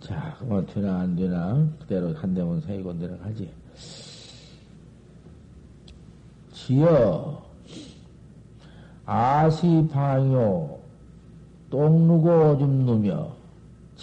자, 0.00 0.36
그만 0.38 0.66
되나 0.66 1.00
안 1.00 1.14
되나 1.14 1.68
그대로 1.78 2.12
한 2.14 2.34
대면 2.34 2.60
세이고 2.60 2.92
내려가지. 2.94 3.50
지어 6.52 7.42
아시방요 9.04 10.78
똥 11.70 12.06
누고 12.06 12.58
좀 12.58 12.84
누며 12.84 13.41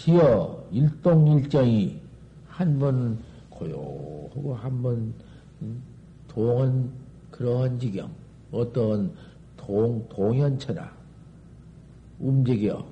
지어 0.00 0.66
일동일정이 0.72 2.00
한 2.48 2.78
번 2.78 3.18
고요하고 3.50 4.54
한번 4.54 5.12
음, 5.60 5.82
동은 6.26 6.90
그러한 7.30 7.78
지경 7.78 8.10
어떤 8.50 9.14
동 9.58 10.08
동연처나 10.08 10.90
움직여 12.18 12.82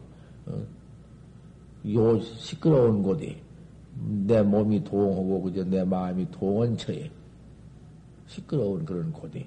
어, 0.46 0.66
요 1.94 2.20
시끄러운 2.20 3.02
곳에 3.02 3.40
내 4.26 4.42
몸이 4.42 4.84
동하고 4.84 5.40
그저 5.40 5.64
내 5.64 5.84
마음이 5.84 6.30
동원처에 6.30 7.10
시끄러운 8.26 8.84
그런 8.84 9.10
곳에. 9.14 9.46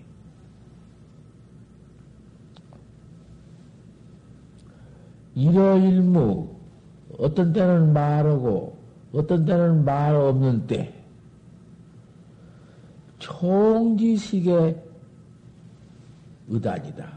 일어일무 5.36 6.61
어떤 7.18 7.53
때는 7.53 7.93
말하고, 7.93 8.78
어떤 9.14 9.45
때는 9.45 9.84
말 9.84 10.16
없는 10.16 10.68
때, 10.68 10.93
총지식의 13.20 14.84
의단이다. 16.47 17.12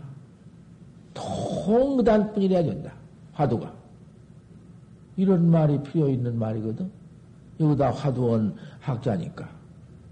통 1.15 1.99
의단뿐이래야 1.99 2.63
된다. 2.63 2.93
화두가. 3.33 3.73
이런 5.17 5.51
말이 5.51 5.83
필요 5.83 6.09
있는 6.09 6.39
말이거든. 6.39 6.91
여기다 7.61 7.91
화두원 7.91 8.55
학자니까. 8.81 9.49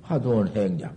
화두원 0.03 0.49
행자. 0.49 0.93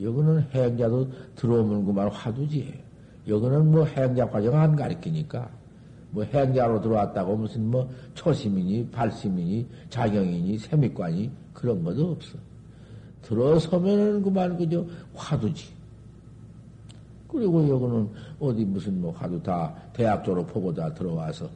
여기는 0.00 0.40
행자도 0.54 1.10
들어오면 1.36 1.84
그만 1.84 2.08
화두지. 2.08 2.82
여기는 3.28 3.70
뭐 3.70 3.84
행자 3.84 4.28
과정 4.28 4.58
안 4.58 4.74
가르치니까. 4.74 5.50
뭐 6.10 6.24
행자로 6.24 6.80
들어왔다고 6.80 7.36
무슨 7.36 7.70
뭐 7.70 7.88
초심이니 8.14 8.88
발심이니 8.90 9.66
자경이니 9.88 10.58
세미관이 10.58 11.30
그런 11.52 11.82
것도 11.82 12.12
없어. 12.12 12.38
들어서면은 13.22 14.22
그만 14.22 14.56
그저 14.56 14.84
화두지. 15.14 15.68
그리고 17.28 17.68
여기는 17.68 18.08
어디 18.40 18.64
무슨 18.64 19.00
뭐 19.00 19.12
화두 19.12 19.40
다 19.42 19.72
대학 19.92 20.24
졸업하고 20.24 20.74
다 20.74 20.92
들어와서 20.92 21.48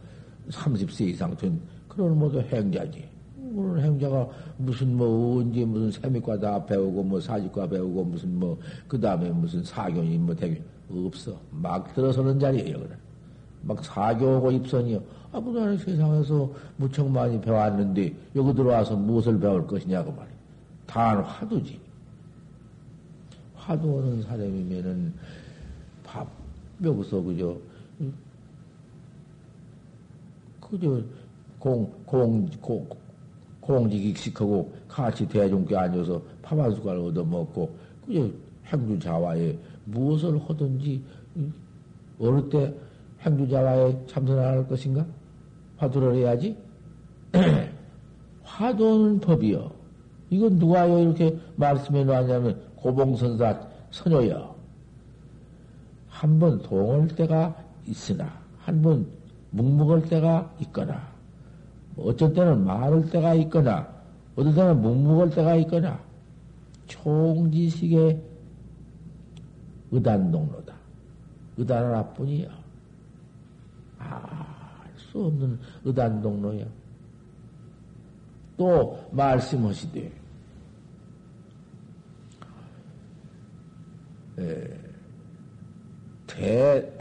30세 0.50 1.08
이상 1.08 1.36
된 1.36 1.60
그런 1.88 2.16
모두 2.18 2.40
행자지. 2.40 3.08
그런 3.54 3.80
행자가 3.80 4.28
무슨 4.56 4.96
뭐 4.96 5.40
언제 5.40 5.64
무슨 5.64 5.90
세미과 5.90 6.38
다 6.38 6.64
배우고 6.64 7.02
뭐 7.02 7.20
사직과 7.20 7.68
배우고 7.68 8.04
무슨 8.04 8.38
뭐 8.38 8.58
그 8.86 9.00
다음에 9.00 9.30
무슨 9.30 9.64
사교니 9.64 10.18
뭐 10.18 10.34
대교 10.34 10.62
없어. 11.06 11.36
막 11.50 11.92
들어서는 11.94 12.38
자리에요, 12.38 12.78
그래. 12.78 12.96
막 13.66 13.84
사교하고 13.84 14.50
입선이요. 14.52 15.02
아, 15.32 15.40
그나는 15.40 15.76
세상에서 15.78 16.50
무척 16.76 17.08
많이 17.10 17.40
배웠는데 17.40 18.14
여기 18.36 18.54
들어와서 18.54 18.94
무엇을 18.96 19.38
배울 19.40 19.66
것이냐고 19.66 20.12
말이야. 20.12 20.34
단 20.86 21.18
화두지. 21.22 21.80
화두 23.56 23.88
오는 23.88 24.22
사람이면은 24.22 25.12
밥 26.04 26.28
여기서 26.82 27.22
그저 27.22 27.56
그저 30.60 31.00
공, 31.58 31.90
공, 32.04 32.46
공, 32.60 32.86
공직익식하고 33.60 34.70
같이 34.86 35.26
대중께 35.26 35.74
앉아서 35.76 36.20
밥 36.42 36.58
한 36.58 36.74
숟갈 36.74 36.98
얻어먹고 36.98 37.74
그저 38.06 38.28
행주 38.66 38.98
자와에 38.98 39.56
무엇을 39.86 40.38
하든지 40.46 41.02
어느 42.18 42.48
때 42.50 42.74
행주자와에 43.24 44.06
참선할 44.06 44.66
것인가? 44.68 45.06
화두를 45.76 46.14
해야지? 46.16 46.56
화두는 48.44 49.20
법이요. 49.20 49.70
이건 50.30 50.56
누가요? 50.58 50.98
이렇게 50.98 51.38
말씀해 51.56 52.04
놨냐면 52.04 52.60
고봉선사 52.76 53.60
선녀여. 53.90 54.54
한 56.08 56.38
번 56.38 56.62
동할 56.62 57.08
때가 57.08 57.56
있으나, 57.86 58.40
한 58.60 58.80
번 58.82 59.06
묵묵할 59.50 60.08
때가 60.08 60.54
있거나, 60.60 61.02
어쩔 61.96 62.32
때는 62.32 62.64
말할 62.64 63.10
때가 63.10 63.34
있거나, 63.34 63.88
어떨 64.36 64.54
때는 64.54 64.80
묵묵할 64.80 65.30
때가 65.30 65.54
있거나, 65.56 66.00
총지식의 66.86 68.20
의단동로다. 69.90 70.74
의단 71.56 71.84
하나뿐이야. 71.86 72.63
알수 74.14 75.24
없는 75.26 75.58
의단동로야. 75.84 76.64
또 78.56 79.08
말씀하시되 79.12 80.12
대, 86.26 86.98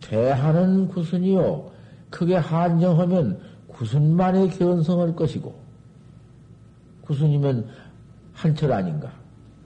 대하는 0.00 0.88
구순이요. 0.88 1.70
크게 2.10 2.36
한정하면 2.36 3.40
구순만의 3.68 4.50
견성할 4.50 5.14
것이고, 5.14 5.54
구순이면 7.02 7.68
한철 8.32 8.72
아닌가? 8.72 9.12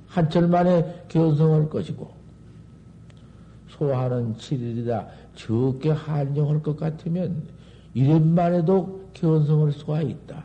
한철만의 0.06 1.06
견성할 1.08 1.68
것이고, 1.68 2.12
소하는 3.68 4.36
7일이다. 4.36 5.08
적게 5.34 5.90
한정할 5.90 6.62
것 6.62 6.76
같으면 6.76 7.48
이름만 7.94 8.54
해도 8.54 9.08
견성할 9.14 9.72
수가 9.72 10.02
있다. 10.02 10.44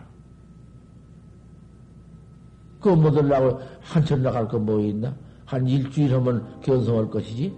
그거 2.80 2.96
못 2.96 3.16
하려고 3.16 3.60
한철 3.82 4.22
나갈 4.22 4.48
거 4.48 4.58
뭐 4.58 4.80
있나? 4.82 5.16
한 5.46 5.68
일주일 5.68 6.14
하면 6.14 6.62
견성할 6.62 7.10
것이지? 7.10 7.54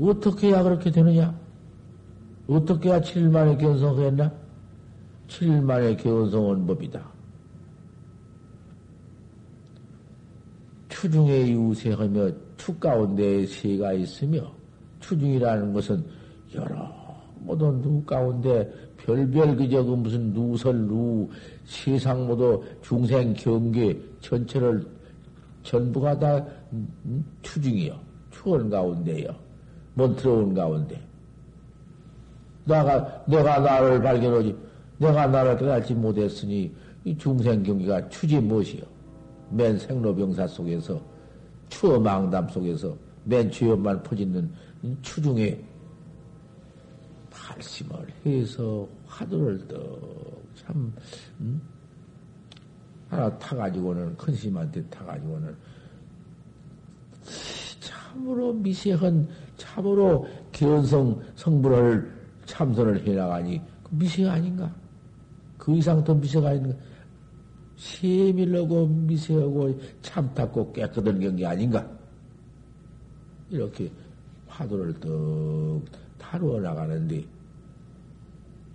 어떻게 0.00 0.48
해야 0.48 0.62
그렇게 0.62 0.90
되느냐? 0.90 1.38
어떻게 2.48 2.88
해야 2.90 3.00
7일 3.00 3.30
만에 3.30 3.56
견성했나? 3.56 4.32
7일 5.28 5.62
만에 5.62 5.96
견성한 5.96 6.66
법이다. 6.66 7.14
추중에 10.88 11.52
유세하며 11.52 12.30
추 12.56 12.78
가운데 12.78 13.46
세가 13.46 13.92
있으며 13.94 14.52
추중이라는 15.04 15.72
것은 15.72 16.04
여러 16.54 16.90
모든 17.40 17.82
누 17.82 18.02
가운데 18.04 18.72
별별 18.96 19.56
그저 19.56 19.84
그 19.84 19.90
무슨 19.90 20.32
누설 20.32 20.86
누 20.86 21.28
세상 21.64 22.26
모두 22.26 22.62
중생 22.80 23.34
경계 23.34 24.00
전체를 24.20 24.86
전부가 25.62 26.18
다 26.18 26.44
음, 26.72 27.24
추중이요. 27.42 27.98
추원 28.30 28.70
가운데요. 28.70 29.28
못 29.94 30.16
들어온 30.16 30.54
가운데. 30.54 31.00
내가 32.64 33.24
내가 33.26 33.58
나를 33.60 34.00
발견하지 34.00 34.56
내가 34.98 35.26
나를 35.26 35.56
깨닫지 35.58 35.94
못했으니 35.94 36.74
이 37.04 37.16
중생 37.16 37.62
경계가 37.62 38.08
추지 38.08 38.38
무엇이요. 38.38 38.82
맨 39.50 39.78
생로병사 39.78 40.46
속에서 40.46 41.00
추어망담 41.68 42.48
속에서 42.48 42.96
맨 43.24 43.50
죄업만 43.50 44.02
퍼짓는 44.02 44.50
추중에 45.02 45.62
발심을 47.30 48.08
해서 48.24 48.86
화두를 49.06 49.66
떡참 49.68 50.94
음? 51.40 51.62
하나 53.08 53.38
타가지고는 53.38 54.16
큰 54.16 54.34
스님한테 54.34 54.84
타가지고는 54.88 55.56
참으로 57.80 58.52
미세한 58.52 59.28
참으로 59.56 60.26
견성 60.52 61.20
성불을 61.36 62.12
참선을 62.46 63.06
해나가니 63.06 63.60
그 63.82 63.90
미세 63.94 64.26
아닌가? 64.26 64.72
그 65.58 65.74
이상 65.76 66.02
더 66.04 66.14
미세가 66.14 66.52
있는가? 66.54 66.76
세밀하고 67.76 68.86
미세하고 68.86 69.80
참답고 70.02 70.72
깨끗한 70.72 71.20
경기 71.20 71.44
아닌가? 71.44 71.88
이렇게 73.50 73.90
화두를 74.56 74.94
떡 75.00 75.82
다루어 76.18 76.60
나가는데 76.60 77.24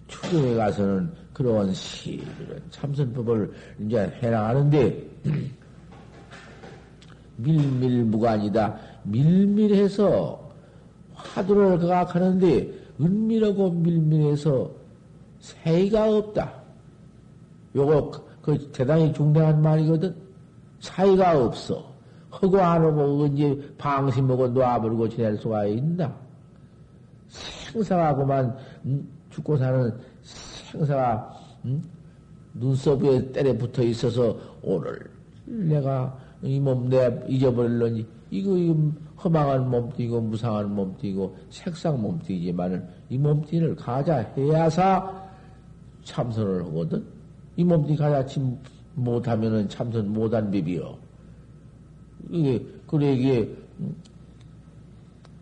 추경에 0.07 0.55
가서는 0.55 1.11
그런 1.33 1.73
시 1.73 2.21
그런 2.37 2.61
참선법을 2.69 3.51
이제 3.79 4.11
해나가는데 4.21 5.09
밀밀무관이다. 7.37 8.77
밀밀해서 9.03 10.51
화두를 11.13 11.79
가각하는데 11.79 12.73
은밀하고 12.99 13.71
밀밀해서 13.71 14.71
사이가 15.39 16.17
없다. 16.17 16.53
요거 17.75 18.11
그 18.41 18.71
대단히 18.71 19.13
중대한 19.13 19.61
말이거든. 19.61 20.13
사이가 20.81 21.45
없어. 21.45 21.89
허고 22.31 22.59
안 22.59 22.81
하고 22.83 23.23
언제 23.23 23.57
방심하고 23.77 24.49
놔버리고 24.49 25.09
지낼 25.09 25.37
수가 25.37 25.65
있나? 25.65 26.15
생사하고만 27.27 28.55
음, 28.85 29.07
죽고 29.29 29.57
사는 29.57 29.91
생사가 30.71 31.33
음? 31.65 31.81
눈썹에 32.53 33.31
때려 33.31 33.53
붙어 33.57 33.83
있어서 33.83 34.37
오늘 34.61 35.09
내가 35.45 36.17
이 36.41 36.59
몸 36.59 36.87
내 36.89 37.19
잊어버릴러니 37.27 38.05
이거, 38.31 38.55
이거 38.57 38.75
허망한 39.23 39.69
몸뚱이고 39.69 40.21
무상한 40.21 40.73
몸뚱이고 40.73 41.35
색상 41.49 42.01
몸뚱이지만은 42.01 42.87
이 43.09 43.17
몸뚱이를 43.17 43.75
가자 43.75 44.19
해야사 44.37 45.27
참선을 46.03 46.63
하거든. 46.67 47.03
이 47.57 47.63
몸뚱이 47.63 47.97
가자 47.97 48.25
치 48.25 48.39
못하면은 48.95 49.67
참선 49.67 50.13
못한 50.13 50.49
비비요. 50.49 50.97
이게 52.29 52.65
그래 52.87 53.13
이게 53.13 53.55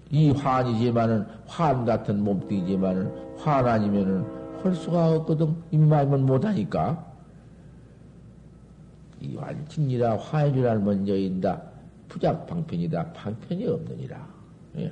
이 0.10 0.32
환이지만은 0.32 1.26
환 1.46 1.86
같은 1.86 2.24
몸뚱이지만은 2.24 3.12
환 3.38 3.68
아니면은 3.68 4.26
할 4.64 4.74
수가 4.76 5.12
없거든. 5.12 5.56
입말면 5.72 6.26
못하니까. 6.26 7.06
이 9.22 9.36
완칭이라 9.36 10.18
화해주라 10.18 10.76
먼저인다. 10.76 11.62
부작 12.08 12.48
방편이다. 12.48 13.14
방편이 13.14 13.68
없느니라. 13.68 14.28
예. 14.78 14.92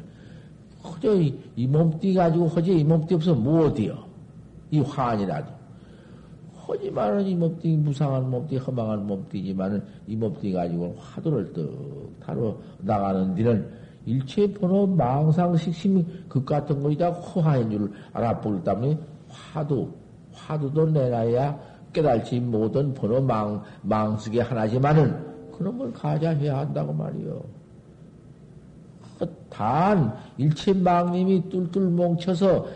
허저 0.84 1.16
이, 1.16 1.40
이 1.56 1.68
몸띠 1.68 2.14
가지고 2.14 2.48
허저 2.48 2.72
이 2.72 2.84
몸띠 2.84 3.16
없어 3.16 3.34
못이요. 3.34 4.06
이 4.72 4.80
환이라도. 4.80 5.55
하지만은 6.68 7.26
이 7.26 7.36
몸띠 7.36 7.78
무상한 7.78 8.30
몸띠 8.30 8.58
허망한 8.58 9.06
몸띠지만은 9.08 9.84
이 10.08 10.16
몸띠 10.16 10.52
가지고 10.52 10.96
화두를 11.00 11.54
떡 11.54 12.20
다뤄 12.20 12.58
나가는 12.80 13.36
데는 13.36 13.70
일체 14.06 14.52
번호 14.54 14.86
망상 14.86 15.56
식심이 15.58 16.06
그 16.30 16.44
같은 16.44 16.82
거이다 16.82 17.12
허화인 17.12 17.70
줄 17.70 17.92
알아보기 18.14 18.64
때문에 18.64 18.98
화두 19.30 19.90
화두도 20.34 20.90
내놔야 20.92 21.60
깨달지 21.94 22.40
못한 22.40 22.94
번호 22.94 23.22
망 23.22 23.64
망쓰게 23.82 24.42
하나지만은 24.42 25.52
그런 25.58 25.78
걸 25.78 25.92
가져해야 25.94 26.60
한다고 26.60 26.92
말이요. 26.94 27.42
단 29.50 30.14
일체 30.38 30.74
망님이 30.74 31.50
뚫뚫 31.50 31.80
뭉쳐서 31.80 32.68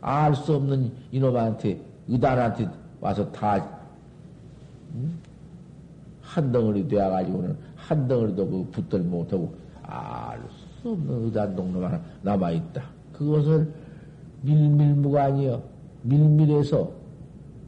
알 0.00 0.34
수 0.34 0.54
없는 0.56 0.92
이놈한테 1.12 1.80
의단한테 2.08 2.68
와서 3.06 3.30
다한 3.30 3.62
덩어리 6.50 6.88
되어가지고는 6.88 7.56
한 7.76 8.08
덩어리도 8.08 8.50
그 8.50 8.68
붙들 8.72 9.00
못하고 9.02 9.54
알 9.84 10.40
수 10.82 10.90
없는 10.90 11.24
의단 11.24 11.54
동로 11.54 11.84
하나 11.84 12.00
남아있다. 12.22 12.82
그것을 13.12 13.72
밀밀무관이여 14.42 15.62
밀밀해서 16.02 16.90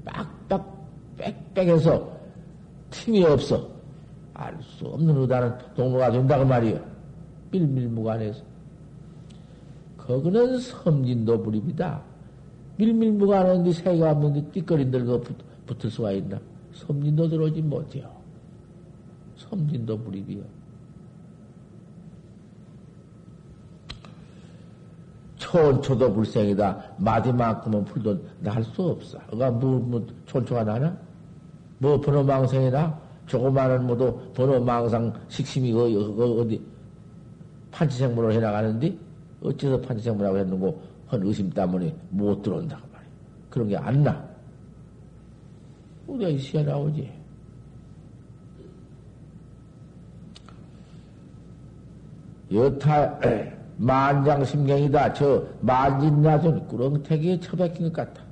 빡빡 0.05 0.77
빽빽해서 1.17 2.19
틈이 2.91 3.25
없어 3.25 3.69
알 4.35 4.59
수 4.61 4.87
없는 4.87 5.17
의단은 5.17 5.57
동로가 5.77 6.11
된다고 6.11 6.45
말이여 6.45 6.81
밀밀무관해서 7.53 8.43
거기는 9.99 10.59
섬진도 10.59 11.41
불입이다. 11.43 12.03
밀밀무관한데 12.79 13.73
새가 13.73 14.13
없는데 14.13 14.51
띠거린들 14.53 15.05
그 15.05 15.23
붙을 15.67 15.91
수가 15.91 16.13
있나? 16.13 16.39
섬진도 16.73 17.29
들어오지 17.29 17.61
못해요. 17.63 18.09
섬진도 19.37 19.99
불입이요. 19.99 20.43
촌초도 25.39 26.13
불생이다. 26.13 26.95
마디만큼은 26.99 27.85
풀도 27.85 28.19
날 28.41 28.63
수 28.63 28.83
없어. 28.83 29.19
그가 29.31 29.51
뭐, 29.51 29.79
뭐, 29.79 30.07
촌초가 30.27 30.65
나나? 30.65 30.97
뭐, 31.79 32.01
번호망상이나? 32.01 33.01
조그마한 33.27 33.87
모두 33.87 34.19
번호망상 34.35 35.13
식심이 35.29 35.73
어디, 35.73 35.97
어디, 35.97 36.63
판치생물을 37.71 38.33
해나가는데? 38.33 38.97
어째서 39.43 39.81
판치생물하고 39.81 40.39
했는고, 40.39 40.83
헌 41.11 41.23
의심 41.25 41.51
때문에 41.51 41.95
못 42.11 42.43
들어온다고 42.43 42.87
말이야. 42.93 43.11
그런 43.51 43.69
게 43.69 43.77
안 43.77 44.03
나. 44.03 44.29
우리가 46.07 46.29
있어야 46.31 46.65
나오지. 46.65 47.11
여타, 52.53 53.19
만장심경이다. 53.77 55.13
저 55.13 55.45
만진나전 55.61 56.67
꾸렁태기에 56.67 57.41
처박힌 57.41 57.93
것 57.93 57.93
같다. 57.93 58.23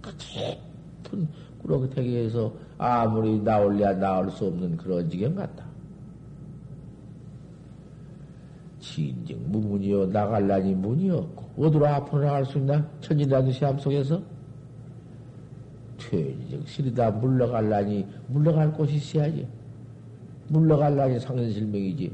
그 0.00 0.16
깊은 0.16 1.28
꾸렁태기에서 1.62 2.52
아무리 2.78 3.40
나올래야 3.40 3.92
나올 3.94 4.30
수 4.30 4.46
없는 4.46 4.76
그런 4.76 5.08
지경 5.10 5.34
같다. 5.34 5.67
진정 8.88 9.38
무문이요 9.50 10.06
나갈라니 10.06 10.74
문이 10.74 11.10
없고 11.10 11.66
어디로 11.66 11.86
앞으로 11.86 12.24
나갈 12.24 12.46
수 12.46 12.58
있나? 12.58 12.86
천진라는 13.00 13.52
시암 13.52 13.78
속에서 13.78 14.20
퇴지적 15.98 16.66
실이다 16.66 17.10
물러갈라니 17.10 18.06
물러갈 18.28 18.72
곳이 18.72 18.94
있어야지. 18.94 19.46
물러갈라니 20.48 21.20
상현실명이지. 21.20 22.12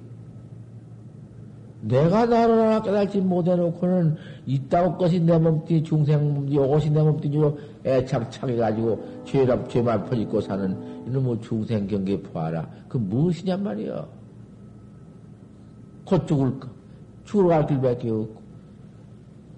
내가 1.82 2.24
나를 2.24 2.58
하나 2.58 2.82
깨달지 2.82 3.20
못해놓고는 3.20 4.16
있다고 4.46 4.96
것이 4.96 5.20
내 5.20 5.38
몸띠 5.38 5.82
중생 5.82 6.34
몸띠 6.34 6.56
요것이 6.56 6.90
내 6.90 7.02
몸띠로 7.02 7.58
애착착해가지고 7.84 9.22
죄랍 9.26 9.68
죄만 9.68 10.06
퍼짓고 10.06 10.40
사는 10.40 11.06
이놈의 11.06 11.40
중생 11.42 11.86
경계 11.86 12.20
포하라. 12.20 12.66
그 12.88 12.96
무엇이냔 12.96 13.62
말이여. 13.62 14.23
곧 16.04 16.26
죽을 16.26 16.58
거. 16.60 16.68
죽으러 17.24 17.48
갈 17.48 17.66
길밖에 17.66 18.10
없고. 18.10 18.42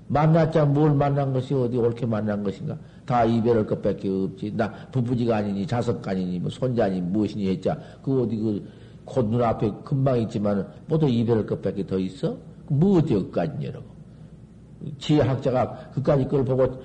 만났자 0.08 0.64
뭘 0.66 0.94
만난 0.94 1.32
것이 1.32 1.52
어디 1.52 1.76
옳게 1.76 2.06
만난 2.06 2.42
것인가? 2.42 2.78
다 3.04 3.24
이별할 3.24 3.66
것밖에 3.66 4.08
없지. 4.08 4.52
나 4.56 4.72
부부지가 4.92 5.38
아니니 5.38 5.66
자석가 5.66 6.12
아니니 6.12 6.38
뭐 6.38 6.48
손자니 6.48 7.00
무엇이니 7.00 7.48
했자 7.48 7.78
그 8.02 8.22
어디 8.22 8.36
그 8.36 8.86
곧 9.06 9.28
눈앞에 9.30 9.72
금방 9.84 10.20
있지만 10.22 10.68
모두 10.86 11.08
이별할 11.08 11.46
것밖에 11.46 11.86
더 11.86 11.96
있어? 11.98 12.36
뭐 12.68 12.98
어디 12.98 13.14
여기까지냐라고. 13.14 13.86
지혜학자가 14.98 15.90
그까지 15.94 16.26
걸 16.26 16.44
보고 16.44 16.82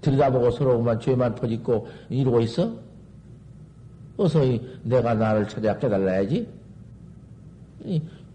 들여다보고 0.00 0.52
서로만 0.52 0.98
죄만 1.00 1.34
퍼짓고 1.34 1.86
이러고 2.08 2.40
있어? 2.40 2.72
어서 4.16 4.40
내가 4.84 5.12
나를 5.12 5.46
찾아 5.48 5.76
깨달아야지. 5.76 6.48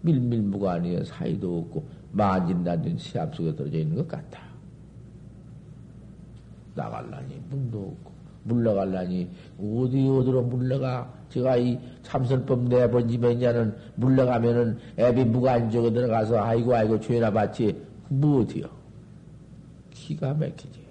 밀밀무관이여 0.02 1.04
사이도 1.04 1.58
없고 1.58 1.86
만진다는 2.12 2.98
시합 2.98 3.34
속에 3.34 3.54
떨어져 3.56 3.78
있는 3.78 3.96
것 3.96 4.08
같다. 4.08 4.40
나갈라니 6.74 7.40
문도 7.50 7.78
없고 7.78 8.12
물러갈라니 8.44 9.30
어디 9.58 10.08
어디로 10.08 10.42
물러가? 10.42 11.12
제가 11.28 11.56
이 11.56 11.78
참선법 12.02 12.64
내본 12.64 13.06
년은 13.06 13.76
물러가면은 13.94 14.78
애비 14.98 15.24
무관적에 15.24 15.92
들어가서 15.92 16.42
아이고 16.42 16.74
아이고 16.74 17.00
죄나 17.00 17.30
받지. 17.30 17.80
뭐 18.08 18.42
어디요? 18.42 18.66
기가 19.90 20.34
막히지 20.34 20.81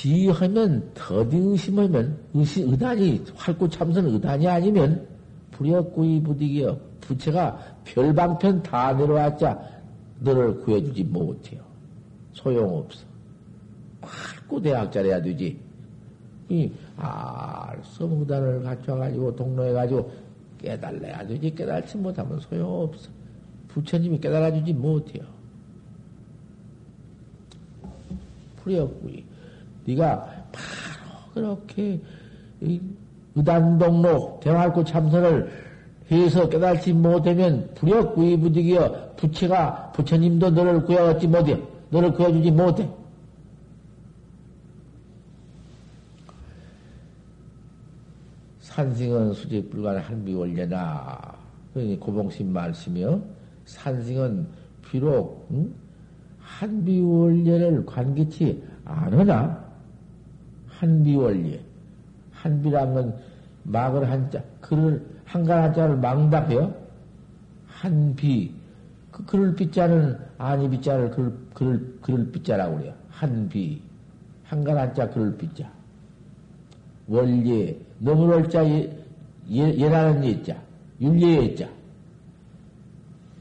지하면 0.00 0.90
더디 0.94 1.36
의심하면 1.36 2.16
의심 2.32 2.70
의단이 2.70 3.22
활구 3.34 3.68
참선 3.68 4.06
의단이 4.06 4.48
아니면 4.48 5.06
불역구이 5.50 6.22
부디기여 6.22 6.80
부처가 7.02 7.58
별방편 7.84 8.62
다 8.62 8.94
내려왔자 8.94 9.60
너를 10.20 10.58
구해주지 10.60 11.04
못해요. 11.04 11.60
소용없어. 12.32 13.04
활구 14.00 14.62
대학자래야 14.62 15.20
되지. 15.20 15.60
이 16.48 16.72
알서 16.96 18.06
무단을 18.06 18.62
갖춰가지고 18.62 19.36
동로해가지고 19.36 20.12
깨달래야 20.62 21.26
되지 21.26 21.54
깨달지 21.54 21.98
못하면 21.98 22.40
소용없어. 22.40 23.10
부처님이 23.68 24.18
깨달아주지 24.18 24.72
못해요. 24.72 25.24
불역구이. 28.62 29.29
네가 29.84 30.24
바로 30.52 31.32
그렇게 31.34 32.00
의단동로 33.34 34.40
대화할고 34.42 34.84
참선을 34.84 35.50
해서 36.10 36.48
깨달지 36.48 36.92
못하면 36.92 37.70
불역 37.74 38.14
구이부득이여 38.14 39.14
부처가 39.16 39.92
부처님도 39.92 40.50
너를 40.50 40.84
구해왔지 40.84 41.28
못해. 41.28 41.60
너를 41.90 42.12
구해주지 42.12 42.50
못해. 42.50 42.88
산승은 48.60 49.34
수직 49.34 49.68
불간 49.70 49.98
한비원례나 49.98 51.34
고봉신 51.98 52.52
말씀이요 52.52 53.20
산승은 53.64 54.46
비록 54.88 55.46
응? 55.50 55.72
한비원례를 56.40 57.84
관계치 57.84 58.62
않으나 58.84 59.69
한비원리. 60.80 61.60
한비란 62.32 62.94
건 62.94 63.18
막을 63.64 64.10
한자, 64.10 64.42
글을, 64.62 65.04
한갈 65.26 65.62
한자를 65.64 65.96
망답해요. 65.96 66.74
한비. 67.66 68.54
그 69.10 69.24
글을 69.26 69.54
빗자는 69.54 70.18
아니 70.38 70.70
빗자를 70.70 71.10
글, 71.10 71.36
글을, 71.52 71.98
글을 72.00 72.32
빗자라고 72.32 72.78
그래요. 72.78 72.94
한비. 73.10 73.82
한갈 74.44 74.78
한자 74.78 75.08
글을 75.10 75.36
빗자. 75.36 75.70
원리. 77.06 77.78
너무럴 77.98 78.48
자, 78.48 78.64
예, 78.64 79.04
예, 79.50 79.74
예라는 79.74 80.24
예자. 80.24 80.56
윤리의 81.00 81.56
자. 81.56 81.68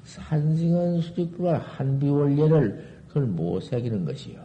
산승은 0.04 1.02
수직불가 1.02 1.60
한비 1.60 2.10
원리를 2.10 3.00
그걸 3.08 3.24
못 3.24 3.62
새기는 3.62 4.04
것이요. 4.04 4.40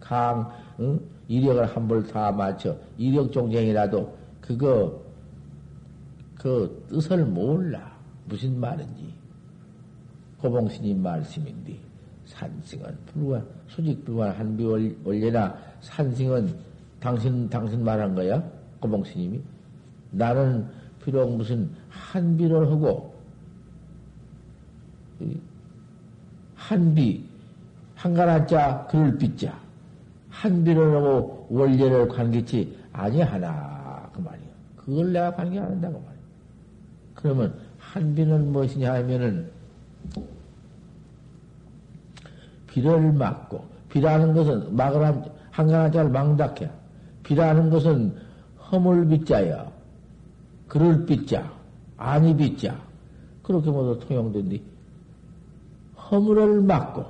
강, 0.00 0.50
응? 0.80 0.98
이력을 1.28 1.64
한번다 1.66 2.30
맞춰. 2.30 2.76
이력 2.96 3.32
종쟁이라도 3.32 4.16
그거, 4.40 5.00
그 6.36 6.86
뜻을 6.88 7.24
몰라. 7.24 7.96
무슨 8.26 8.58
말인지. 8.58 9.14
고봉스님 10.38 11.02
말씀인데, 11.02 11.76
산승은 12.26 12.96
불과, 13.06 13.42
수직 13.68 14.04
불과 14.04 14.32
한비 14.38 14.64
원래나 15.04 15.56
산승은 15.80 16.54
당신, 17.00 17.48
당신 17.48 17.82
말한 17.82 18.14
거야? 18.14 18.42
고봉스님이? 18.80 19.40
나는 20.12 20.66
비록 21.04 21.36
무슨 21.36 21.70
한비를 21.88 22.70
하고, 22.70 23.14
한비, 26.54 27.24
한가라자 27.94 28.86
글을 28.90 29.18
빚자. 29.18 29.65
한비를 30.46 30.96
하고 30.96 31.46
원리를 31.50 32.08
관계치 32.08 32.76
아니하나 32.92 34.08
그 34.12 34.20
말이야. 34.20 34.46
그걸 34.76 35.12
내가 35.12 35.34
관계 35.34 35.58
안 35.58 35.66
한다고 35.66 35.94
말이야. 35.94 36.22
그러면 37.14 37.54
한비는 37.78 38.52
무엇이냐 38.52 38.94
하면은 38.94 39.50
비를 42.68 43.12
막고 43.12 43.64
비라는 43.90 44.34
것은 44.34 44.76
막을 44.76 45.04
한 45.04 45.24
한가한 45.50 45.90
자를 45.90 46.10
망닥해. 46.10 46.70
비라는 47.22 47.70
것은 47.70 48.14
허물 48.70 49.08
빗자야. 49.08 49.70
그를 50.68 51.06
빗자. 51.06 51.50
아니 51.96 52.36
빗자. 52.36 52.76
그렇게 53.42 53.70
모두 53.70 53.98
통용된디. 54.06 54.62
허물을 55.96 56.60
막고 56.60 57.06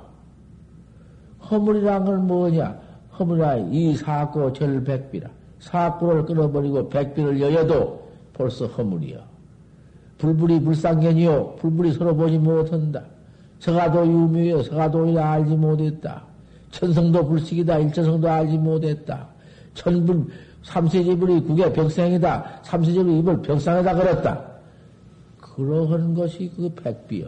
허물이란 1.49 2.05
건 2.05 2.27
뭐냐? 2.27 2.86
허물아 3.17 3.57
이 3.71 3.95
사고 3.95 4.51
절 4.53 4.83
백비라. 4.83 5.29
사고를 5.59 6.25
끊어버리고 6.25 6.89
백비를 6.89 7.41
여여도 7.41 8.07
벌써 8.33 8.67
허물이여. 8.67 9.19
불불이 10.17 10.61
불상견이요. 10.61 11.55
불불이 11.59 11.93
서로 11.93 12.15
보지 12.15 12.37
못한다. 12.37 13.03
서가도 13.59 14.05
유묘여. 14.05 14.63
서가도이라 14.63 15.31
알지 15.31 15.55
못했다. 15.55 16.23
천성도 16.71 17.25
불식이다. 17.27 17.77
일천성도 17.79 18.29
알지 18.29 18.57
못했다. 18.57 19.27
천불, 19.73 20.27
삼세제불이 20.63 21.41
국의 21.41 21.73
벽상이다. 21.73 22.61
삼세제불이 22.63 23.19
입을 23.19 23.41
벽상에다 23.41 23.95
걸었다. 23.95 24.45
그러한 25.39 26.13
것이 26.13 26.51
그 26.55 26.69
백비여. 26.69 27.27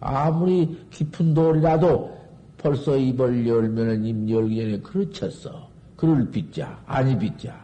아무리 0.00 0.78
깊은 0.90 1.34
돌이라도 1.34 2.14
벌써 2.64 2.96
입을 2.96 3.46
열면은 3.46 4.06
입 4.06 4.30
열기 4.30 4.56
전에 4.56 4.80
그르쳤어. 4.80 5.68
그를 5.96 6.30
빚자, 6.30 6.80
아니 6.86 7.16
빚자. 7.16 7.54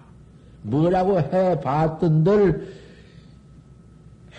뭐라고 0.61 1.19
해 1.19 1.59
봤던들 1.59 2.71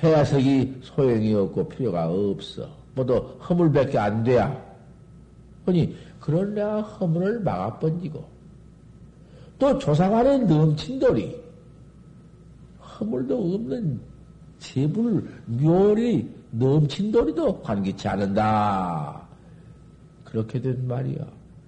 해석이 0.04 0.82
소용이 0.84 1.34
없고 1.34 1.68
필요가 1.68 2.08
없어. 2.08 2.70
모두 2.94 3.16
허물밖에 3.50 3.98
안 3.98 4.24
돼야. 4.24 4.56
아니, 5.66 5.96
그런 6.20 6.54
내가 6.54 6.82
허물을 6.82 7.40
막아 7.40 7.80
번지고, 7.80 8.24
또 9.58 9.80
조상안에 9.80 10.40
넘친 10.40 11.00
돌이, 11.00 11.42
허물도 12.80 13.56
없는 13.56 14.00
제불 14.60 15.28
묘리 15.48 16.30
넘친 16.52 17.12
돌이도 17.12 17.62
관계치 17.62 18.08
않는다. 18.08 19.21
그렇게 20.32 20.62
된 20.62 20.88
말이야. 20.88 21.28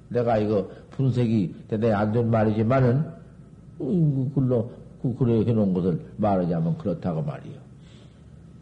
내가 0.10 0.38
이거 0.38 0.70
분석이 0.92 1.54
대단히 1.68 1.94
안 1.94 2.12
된 2.12 2.30
말이지만은, 2.30 3.00
어, 3.80 4.32
글로, 4.34 4.72
그, 5.02 5.14
그래 5.16 5.44
해놓은 5.46 5.74
것을 5.74 6.00
말하자면 6.18 6.78
그렇다고 6.78 7.22
말이야. 7.22 7.56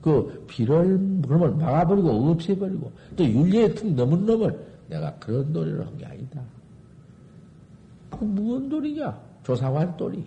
그 0.02 0.44
비를, 0.48 0.98
그러면 1.28 1.58
막아버리고 1.60 2.10
없애버리고, 2.32 2.92
또 3.16 3.24
윤리에 3.24 3.74
툭 3.76 3.94
넘은 3.94 4.26
놈을 4.26 4.60
내가 4.90 5.14
그런 5.20 5.54
도리를 5.54 5.86
한 5.86 5.98
게 5.98 6.06
아니다. 6.06 6.42
그 8.10 8.24
무슨 8.26 8.68
도리냐? 8.70 9.20
조사관 9.44 9.96
도리. 9.98 10.24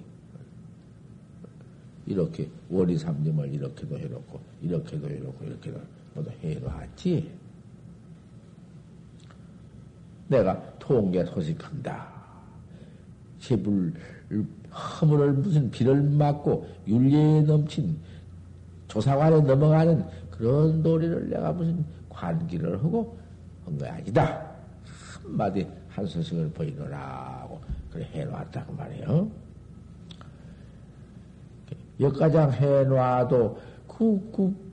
이렇게 2.07 2.49
월이 2.71 2.97
삼림을 2.99 3.53
이렇게도 3.55 3.99
해놓고, 3.99 4.39
이렇게도 4.63 5.09
해놓고, 5.09 5.45
이렇게도 5.45 5.79
모두 6.15 6.31
해놓았지. 6.43 7.31
내가 10.29 10.61
통계 10.79 11.25
소식한다. 11.25 12.07
제불, 13.39 13.93
허물을 14.73 15.33
무슨 15.35 15.71
비를 15.71 16.03
맞고 16.03 16.67
윤리에 16.87 17.43
넘친 17.43 17.97
조상관에 18.89 19.41
넘어가는 19.43 20.05
그런 20.31 20.83
도리를 20.83 21.31
내가 21.31 21.53
무슨 21.53 21.85
관기를 22.09 22.83
하고 22.83 23.17
한 23.65 23.79
거야 23.79 23.95
아니다. 23.95 24.47
한마디 25.23 25.67
한 25.89 26.07
소식을 26.07 26.51
보이노라고 26.51 27.61
그래 27.93 28.09
해놨다고 28.13 28.73
말이에요. 28.75 29.29
역가장 32.01 32.53
해놔도 32.53 33.59
그, 33.87 34.33
그 34.35 34.64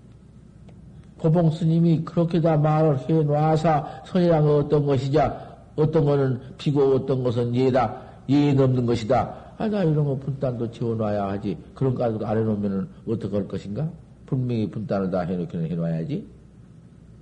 고봉 1.21 1.51
스님이 1.51 2.03
그렇게 2.03 2.41
다 2.41 2.57
말을 2.57 2.97
해 3.09 3.23
놔서 3.23 4.03
선이란 4.05 4.43
건 4.43 4.65
어떤 4.65 4.85
것이냐 4.85 5.51
어떤 5.75 6.03
거는 6.03 6.39
피고 6.57 6.95
어떤 6.95 7.23
것은 7.23 7.55
예다 7.55 8.01
예 8.29 8.53
넘는 8.53 8.85
것이다. 8.85 9.53
아, 9.57 9.67
나 9.67 9.83
이런 9.83 10.05
거 10.05 10.15
분단도 10.15 10.71
지어놔야 10.71 11.27
하지. 11.27 11.57
그런 11.75 11.93
거도 11.93 12.25
안 12.25 12.37
해놓으면 12.37 12.87
어떻게 13.07 13.35
할 13.35 13.47
것인가? 13.47 13.87
분명히 14.25 14.69
분단을 14.69 15.11
다 15.11 15.19
해놓기는 15.21 15.69
해놔야지. 15.69 16.25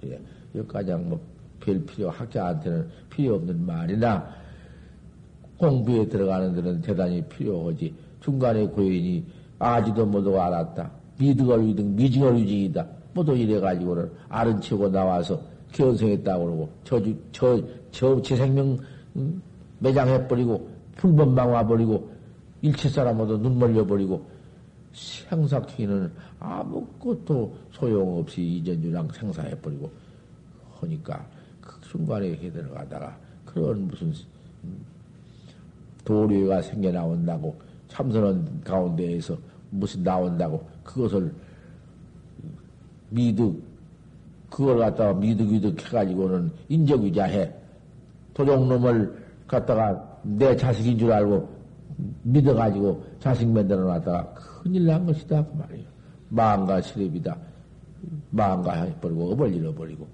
예, 0.06 0.20
여기까장 0.56 1.10
뭐, 1.10 1.20
별 1.60 1.84
필요, 1.86 2.10
학자한테는 2.10 2.88
필요 3.10 3.36
없는 3.36 3.66
말이나, 3.66 4.30
공부에 5.58 6.08
들어가는 6.08 6.56
데는 6.56 6.82
대단히 6.82 7.22
필요하지. 7.24 7.94
중간에 8.22 8.68
고인이 8.68 9.26
아지도 9.58 10.06
모두 10.06 10.40
알았다. 10.40 10.92
미득을 11.20 11.66
위득, 11.68 11.86
미징을 11.86 12.38
위징이다. 12.38 12.86
모두 13.14 13.36
이래가지고는 13.36 14.12
아른 14.30 14.62
채고 14.62 14.90
나와서 14.90 15.42
견성했다고 15.72 16.46
그러고, 16.46 16.70
저, 16.84 17.02
저, 17.32 17.62
저, 17.92 18.22
제 18.22 18.36
생명, 18.36 18.78
음, 19.16 19.42
매장해버리고, 19.80 20.70
풀범망 20.96 21.52
와버리고, 21.52 22.10
일체 22.62 22.90
사람 22.90 23.18
모두 23.18 23.38
눈 23.38 23.58
멀려버리고, 23.58 24.26
생사키는 24.92 26.12
아무것도 26.40 27.56
소용없이 27.72 28.42
이전주랑 28.42 29.10
생사해버리고, 29.12 29.92
하니까, 30.80 31.26
그 31.62 31.80
순간에 31.84 32.32
해 32.32 32.52
들어가다가, 32.52 33.16
그런 33.46 33.88
무슨, 33.88 34.14
음, 34.64 34.86
도리가 36.04 36.62
생겨 36.62 36.92
나온다고, 36.92 37.60
참선원 37.88 38.62
가운데에서 38.64 39.38
무슨 39.70 40.04
나온다고, 40.04 40.68
그것을 40.84 41.32
미득, 43.10 43.62
그걸 44.50 44.80
갖다가 44.80 45.14
미득미득 45.14 45.80
해가지고는 45.86 46.52
인적위자해. 46.70 47.54
도둑놈을 48.34 49.18
갖다가 49.48 50.20
내 50.24 50.56
자식인 50.56 50.98
줄 50.98 51.12
알고 51.12 51.50
믿어가지고 52.24 53.04
자식 53.20 53.48
만들어 53.50 53.84
놨다가 53.84 54.34
큰일 54.34 54.86
난 54.86 55.06
것이다. 55.06 55.46
그 55.46 55.58
말이에요. 55.58 55.86
마음과 56.30 56.82
시lep이다. 56.82 57.38
마음과 58.32 58.84
해버리고 58.84 59.32
업을 59.32 59.54
잃어버리고 59.54 60.08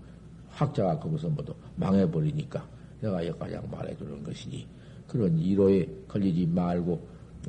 학자가 0.49 0.97
거기서 0.99 1.29
모두 1.29 1.53
망해버리니까 1.75 2.65
내가 3.01 3.25
여기까지 3.27 3.57
말해주는 3.71 4.23
것이니 4.23 4.65
그런 5.07 5.37
이로에 5.37 5.87
걸리지 6.07 6.47
말고 6.47 6.99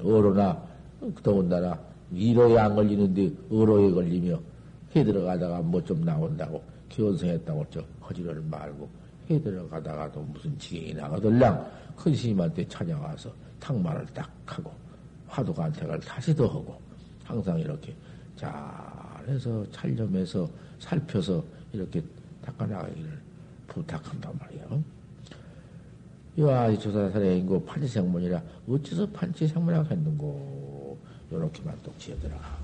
어로나 0.02 0.60
더군다나 1.22 1.78
이로에 2.12 2.58
안 2.58 2.74
걸리는데 2.74 3.30
어로에 3.50 3.90
걸리며 3.92 4.38
해 4.96 5.04
들어가다가 5.04 5.60
뭐 5.60 5.80
좀 5.82 6.02
나온다고 6.02 6.62
기원성했다고 6.88 7.66
저 7.70 7.84
허지를 8.08 8.40
말고 8.50 8.88
해 9.28 9.40
들어가다가도 9.42 10.20
무슨 10.22 10.58
지경이 10.58 10.94
나가들랑 10.94 11.70
큰 11.96 12.14
스님한테 12.14 12.66
찾아와서 12.66 13.30
탕말을 13.60 14.06
딱 14.14 14.30
하고 14.46 14.72
화두 15.28 15.52
간택을 15.52 16.00
다시 16.00 16.34
더 16.34 16.46
하고 16.46 16.80
항상 17.24 17.58
이렇게 17.58 17.94
잘해서 18.36 19.64
찰점해서 19.70 20.48
살펴서 20.78 21.44
이렇게 21.72 22.02
닦아나가기를 22.42 23.20
부탁한단 23.66 24.32
말이야. 24.38 24.82
이와 26.36 26.78
조사살의 26.78 27.40
인고 27.40 27.64
판치생문이라 27.64 28.42
어째서 28.68 29.06
판치생문이라고 29.10 29.90
했는고 29.90 30.98
요렇게만 31.32 31.76
또 31.82 31.92
지어 31.98 32.16
들어가. 32.20 32.55